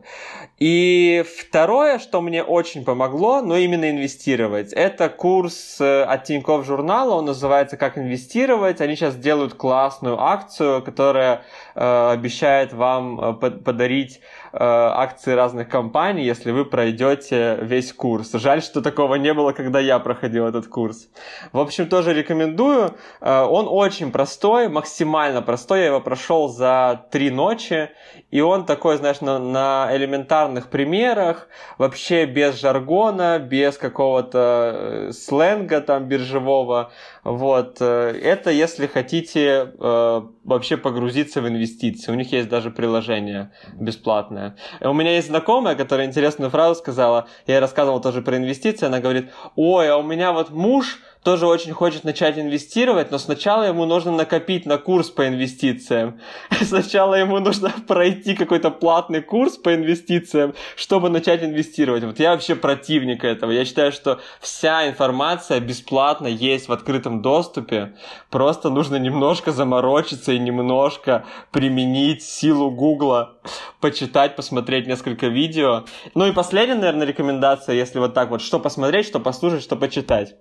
И 0.57 1.23
второе, 1.37 1.99
что 1.99 2.21
мне 2.21 2.41
очень 2.41 2.85
помогло, 2.85 3.41
но 3.41 3.57
именно 3.57 3.91
инвестировать, 3.91 4.71
это 4.71 5.09
курс 5.09 5.77
э, 5.81 6.03
от 6.03 6.23
Тинькофф 6.23 6.65
журнала, 6.65 7.15
он 7.15 7.25
называется 7.25 7.75
«Как 7.75 7.97
инвестировать». 7.97 8.79
Они 8.79 8.95
сейчас 8.95 9.15
делают 9.17 9.53
классную 9.53 10.19
акцию, 10.19 10.81
которая 10.81 11.43
э, 11.75 12.09
обещает 12.11 12.71
вам 12.71 13.19
э, 13.19 13.33
подарить 13.33 14.21
акции 14.61 15.33
разных 15.33 15.69
компаний, 15.69 16.23
если 16.23 16.51
вы 16.51 16.65
пройдете 16.65 17.57
весь 17.61 17.93
курс. 17.93 18.31
Жаль, 18.33 18.61
что 18.61 18.81
такого 18.81 19.15
не 19.15 19.33
было, 19.33 19.51
когда 19.51 19.79
я 19.79 19.99
проходил 19.99 20.47
этот 20.47 20.67
курс. 20.67 21.09
В 21.51 21.59
общем, 21.59 21.87
тоже 21.87 22.13
рекомендую. 22.13 22.95
Э, 23.21 23.43
он 23.43 23.67
очень 23.69 24.11
простой, 24.11 24.69
максимально 24.69 25.41
простой. 25.41 25.79
Я 25.79 25.85
его 25.87 26.01
прошел 26.01 26.47
за 26.47 27.05
три 27.11 27.29
ночи. 27.29 27.89
И 28.31 28.41
он 28.41 28.65
такой, 28.65 28.97
знаешь, 28.97 29.21
на, 29.21 29.39
на 29.39 29.89
элементарных 29.91 30.69
примерах, 30.69 31.47
вообще 31.77 32.25
без 32.25 32.59
жаргона, 32.59 33.39
без 33.39 33.77
какого-то 33.77 34.71
э, 34.75 35.11
сленга 35.11 35.81
там 35.81 36.05
биржевого. 36.05 36.91
Вот. 37.25 37.77
Э, 37.81 38.11
это 38.11 38.51
если 38.51 38.85
хотите 38.85 39.73
э, 39.79 40.21
вообще 40.43 40.77
погрузиться 40.77 41.41
в 41.41 41.47
инвестиции. 41.47 42.11
У 42.11 42.15
них 42.15 42.31
есть 42.31 42.47
даже 42.49 42.69
приложение 42.69 43.51
бесплатное. 43.73 44.55
У 44.79 44.93
меня 44.93 45.15
есть 45.15 45.27
знакомая, 45.27 45.75
которая 45.75 46.05
интересную 46.05 46.51
фразу 46.51 46.75
сказала. 46.75 47.27
Я 47.47 47.55
ей 47.55 47.59
рассказывал 47.59 47.99
тоже 47.99 48.21
про 48.21 48.37
инвестиции. 48.37 48.85
Она 48.85 48.99
говорит, 48.99 49.31
ой, 49.55 49.89
а 49.89 49.97
у 49.97 50.03
меня 50.03 50.33
вот 50.33 50.51
муж 50.51 50.99
тоже 51.25 51.47
очень 51.47 51.73
хочет 51.73 52.03
начать 52.03 52.37
инвестировать, 52.37 53.09
но 53.09 53.17
сначала 53.17 53.63
ему 53.63 53.85
нужно 53.85 54.11
накопить 54.11 54.67
на 54.67 54.77
курс 54.77 55.09
по 55.09 55.27
инвестициям. 55.27 56.21
Сначала 56.61 57.15
ему 57.15 57.39
нужно 57.39 57.73
пройти 57.87 58.35
какой-то 58.35 58.69
платный 58.69 59.23
курс 59.23 59.57
по 59.57 59.73
инвестициям, 59.73 60.53
чтобы 60.75 61.09
начать 61.09 61.43
инвестировать. 61.43 62.03
Вот 62.03 62.19
я 62.19 62.31
вообще 62.31 62.53
противник 62.53 63.23
этого. 63.23 63.49
Я 63.49 63.65
считаю, 63.65 63.91
что 63.91 64.19
вся 64.39 64.87
информация 64.87 65.59
бесплатно 65.59 66.27
есть 66.27 66.67
в 66.67 66.71
открытом 66.71 67.23
доступе. 67.23 67.95
Просто 68.29 68.69
нужно 68.69 68.97
немножко 68.97 69.51
заморочиться 69.51 70.31
и 70.31 70.37
немножко 70.37 71.25
применить 71.51 72.21
силу 72.21 72.69
Гугла, 72.69 73.33
почитать, 73.81 74.35
посмотреть 74.35 74.85
несколько 74.85 75.25
видео. 75.25 75.85
Ну 76.13 76.27
и 76.27 76.31
последняя, 76.31 76.75
наверное, 76.75 77.07
рекомендация, 77.07 77.73
если 77.73 77.97
вот 77.97 78.13
так 78.13 78.29
вот, 78.29 78.43
что 78.43 78.59
посмотреть, 78.59 79.07
что 79.07 79.19
послушать, 79.19 79.63
что 79.63 79.75
почитать. 79.75 80.35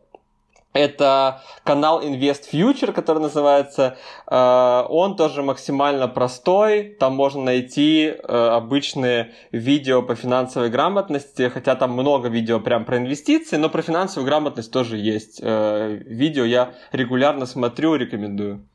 Это 0.75 1.41
канал 1.63 2.03
Invest 2.03 2.51
Future, 2.53 2.93
который 2.93 3.21
называется. 3.21 3.97
Э, 4.27 4.85
он 4.89 5.17
тоже 5.17 5.45
максимально 5.45 6.09
простой. 6.09 6.97
Там 6.99 7.15
можно 7.15 7.43
найти 7.43 8.07
э, 8.07 8.13
обычные 8.27 9.35
видео 9.53 10.03
по 10.03 10.17
финансовой 10.17 10.71
грамотности, 10.71 11.49
хотя 11.49 11.77
там 11.77 11.93
много 11.93 12.29
видео 12.29 12.59
прям 12.59 12.85
про 12.85 12.99
инвестиции, 12.99 13.57
но 13.57 13.69
про 13.69 13.83
финансовую 13.83 14.27
грамотность 14.27 14.73
тоже 14.73 14.97
есть 14.99 15.39
э, 15.41 16.01
видео. 16.07 16.45
Я 16.45 16.75
регулярно 16.91 17.47
смотрю, 17.47 17.95
рекомендую. 17.95 18.67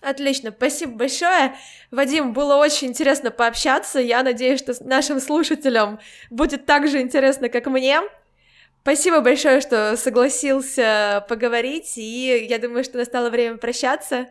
Отлично, 0.00 0.52
спасибо 0.56 0.96
большое. 0.96 1.54
Вадим, 1.90 2.32
было 2.32 2.56
очень 2.56 2.88
интересно 2.88 3.30
пообщаться. 3.30 4.00
Я 4.00 4.22
надеюсь, 4.22 4.58
что 4.58 4.72
нашим 4.80 5.20
слушателям 5.20 6.00
будет 6.30 6.64
так 6.64 6.88
же 6.88 7.02
интересно, 7.02 7.50
как 7.50 7.66
мне. 7.66 8.00
Спасибо 8.82 9.20
большое, 9.20 9.60
что 9.60 9.96
согласился 9.96 11.24
поговорить, 11.28 11.96
и 11.96 12.46
я 12.48 12.58
думаю, 12.58 12.82
что 12.82 12.98
настало 12.98 13.30
время 13.30 13.56
прощаться. 13.56 14.26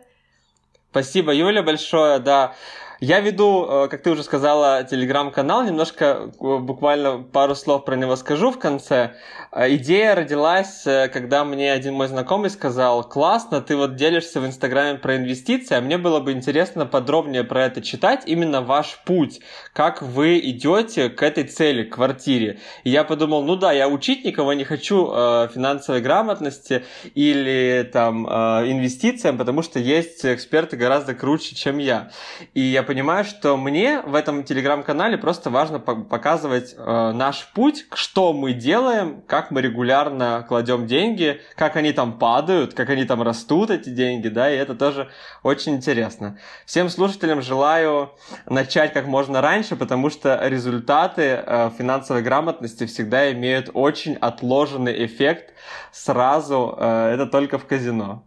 Спасибо, 0.90 1.32
Юля, 1.32 1.62
большое, 1.62 2.18
да. 2.18 2.54
Я 3.02 3.18
веду, 3.18 3.66
э, 3.68 3.88
как 3.88 4.00
ты 4.04 4.12
уже 4.12 4.22
сказала, 4.22 4.84
телеграм-канал, 4.84 5.64
немножко 5.64 6.04
э, 6.04 6.58
буквально 6.58 7.18
пару 7.18 7.56
слов 7.56 7.84
про 7.84 7.96
него 7.96 8.14
скажу 8.14 8.52
в 8.52 8.60
конце. 8.60 9.16
Э, 9.50 9.74
идея 9.74 10.14
родилась, 10.14 10.84
когда 11.12 11.44
мне 11.44 11.72
один 11.72 11.94
мой 11.94 12.06
знакомый 12.06 12.48
сказал, 12.48 13.02
классно, 13.02 13.60
ты 13.60 13.74
вот 13.74 13.96
делишься 13.96 14.38
в 14.38 14.46
Инстаграме 14.46 15.00
про 15.00 15.16
инвестиции, 15.16 15.74
а 15.74 15.80
мне 15.80 15.98
было 15.98 16.20
бы 16.20 16.30
интересно 16.30 16.86
подробнее 16.86 17.42
про 17.42 17.64
это 17.64 17.82
читать, 17.82 18.22
именно 18.26 18.62
ваш 18.62 19.00
путь, 19.04 19.40
как 19.72 20.00
вы 20.00 20.38
идете 20.38 21.08
к 21.08 21.24
этой 21.24 21.42
цели, 21.42 21.82
к 21.82 21.94
квартире. 21.96 22.60
И 22.84 22.90
я 22.90 23.02
подумал, 23.02 23.42
ну 23.42 23.56
да, 23.56 23.72
я 23.72 23.88
учить 23.88 24.24
никого 24.24 24.52
не 24.52 24.62
хочу 24.62 25.06
финансовой 25.52 26.02
грамотности 26.02 26.84
или 27.16 27.90
там 27.92 28.28
инвестициям, 28.28 29.38
потому 29.38 29.62
что 29.62 29.80
есть 29.80 30.24
эксперты 30.24 30.76
гораздо 30.76 31.14
круче, 31.14 31.56
чем 31.56 31.78
я. 31.78 32.12
И 32.54 32.60
я 32.60 32.84
понимаю, 32.92 33.24
что 33.24 33.56
мне 33.56 34.02
в 34.02 34.14
этом 34.14 34.44
телеграм-канале 34.44 35.16
просто 35.16 35.48
важно 35.48 35.80
показывать 35.80 36.74
э, 36.76 37.12
наш 37.12 37.50
путь, 37.54 37.86
что 37.94 38.34
мы 38.34 38.52
делаем, 38.52 39.22
как 39.26 39.50
мы 39.50 39.62
регулярно 39.62 40.44
кладем 40.46 40.86
деньги, 40.86 41.40
как 41.56 41.76
они 41.76 41.92
там 41.92 42.18
падают, 42.18 42.74
как 42.74 42.90
они 42.90 43.06
там 43.06 43.22
растут, 43.22 43.70
эти 43.70 43.88
деньги, 43.88 44.28
да, 44.28 44.52
и 44.52 44.58
это 44.58 44.74
тоже 44.74 45.08
очень 45.42 45.76
интересно. 45.76 46.38
Всем 46.66 46.90
слушателям 46.90 47.40
желаю 47.40 48.10
начать 48.44 48.92
как 48.92 49.06
можно 49.06 49.40
раньше, 49.40 49.74
потому 49.74 50.10
что 50.10 50.38
результаты 50.46 51.22
э, 51.22 51.70
финансовой 51.78 52.20
грамотности 52.20 52.84
всегда 52.84 53.32
имеют 53.32 53.70
очень 53.72 54.16
отложенный 54.16 55.06
эффект 55.06 55.54
сразу, 55.92 56.76
э, 56.78 57.14
это 57.14 57.24
только 57.26 57.56
в 57.56 57.64
казино. 57.64 58.26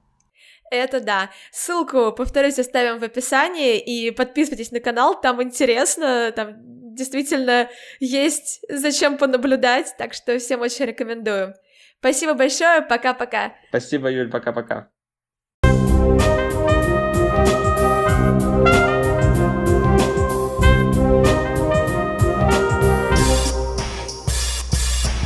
Это 0.71 0.99
да. 0.99 1.29
Ссылку, 1.51 2.11
повторюсь, 2.11 2.59
оставим 2.59 2.99
в 2.99 3.03
описании, 3.03 3.79
и 3.79 4.11
подписывайтесь 4.11 4.71
на 4.71 4.79
канал, 4.79 5.19
там 5.19 5.41
интересно, 5.41 6.31
там 6.35 6.55
действительно 6.95 7.69
есть 7.99 8.61
зачем 8.69 9.17
понаблюдать, 9.17 9.93
так 9.97 10.13
что 10.13 10.37
всем 10.39 10.61
очень 10.61 10.85
рекомендую. 10.85 11.53
Спасибо 11.99 12.33
большое, 12.33 12.81
пока-пока. 12.81 13.53
Спасибо, 13.69 14.09
Юль, 14.09 14.29
пока-пока. 14.29 14.89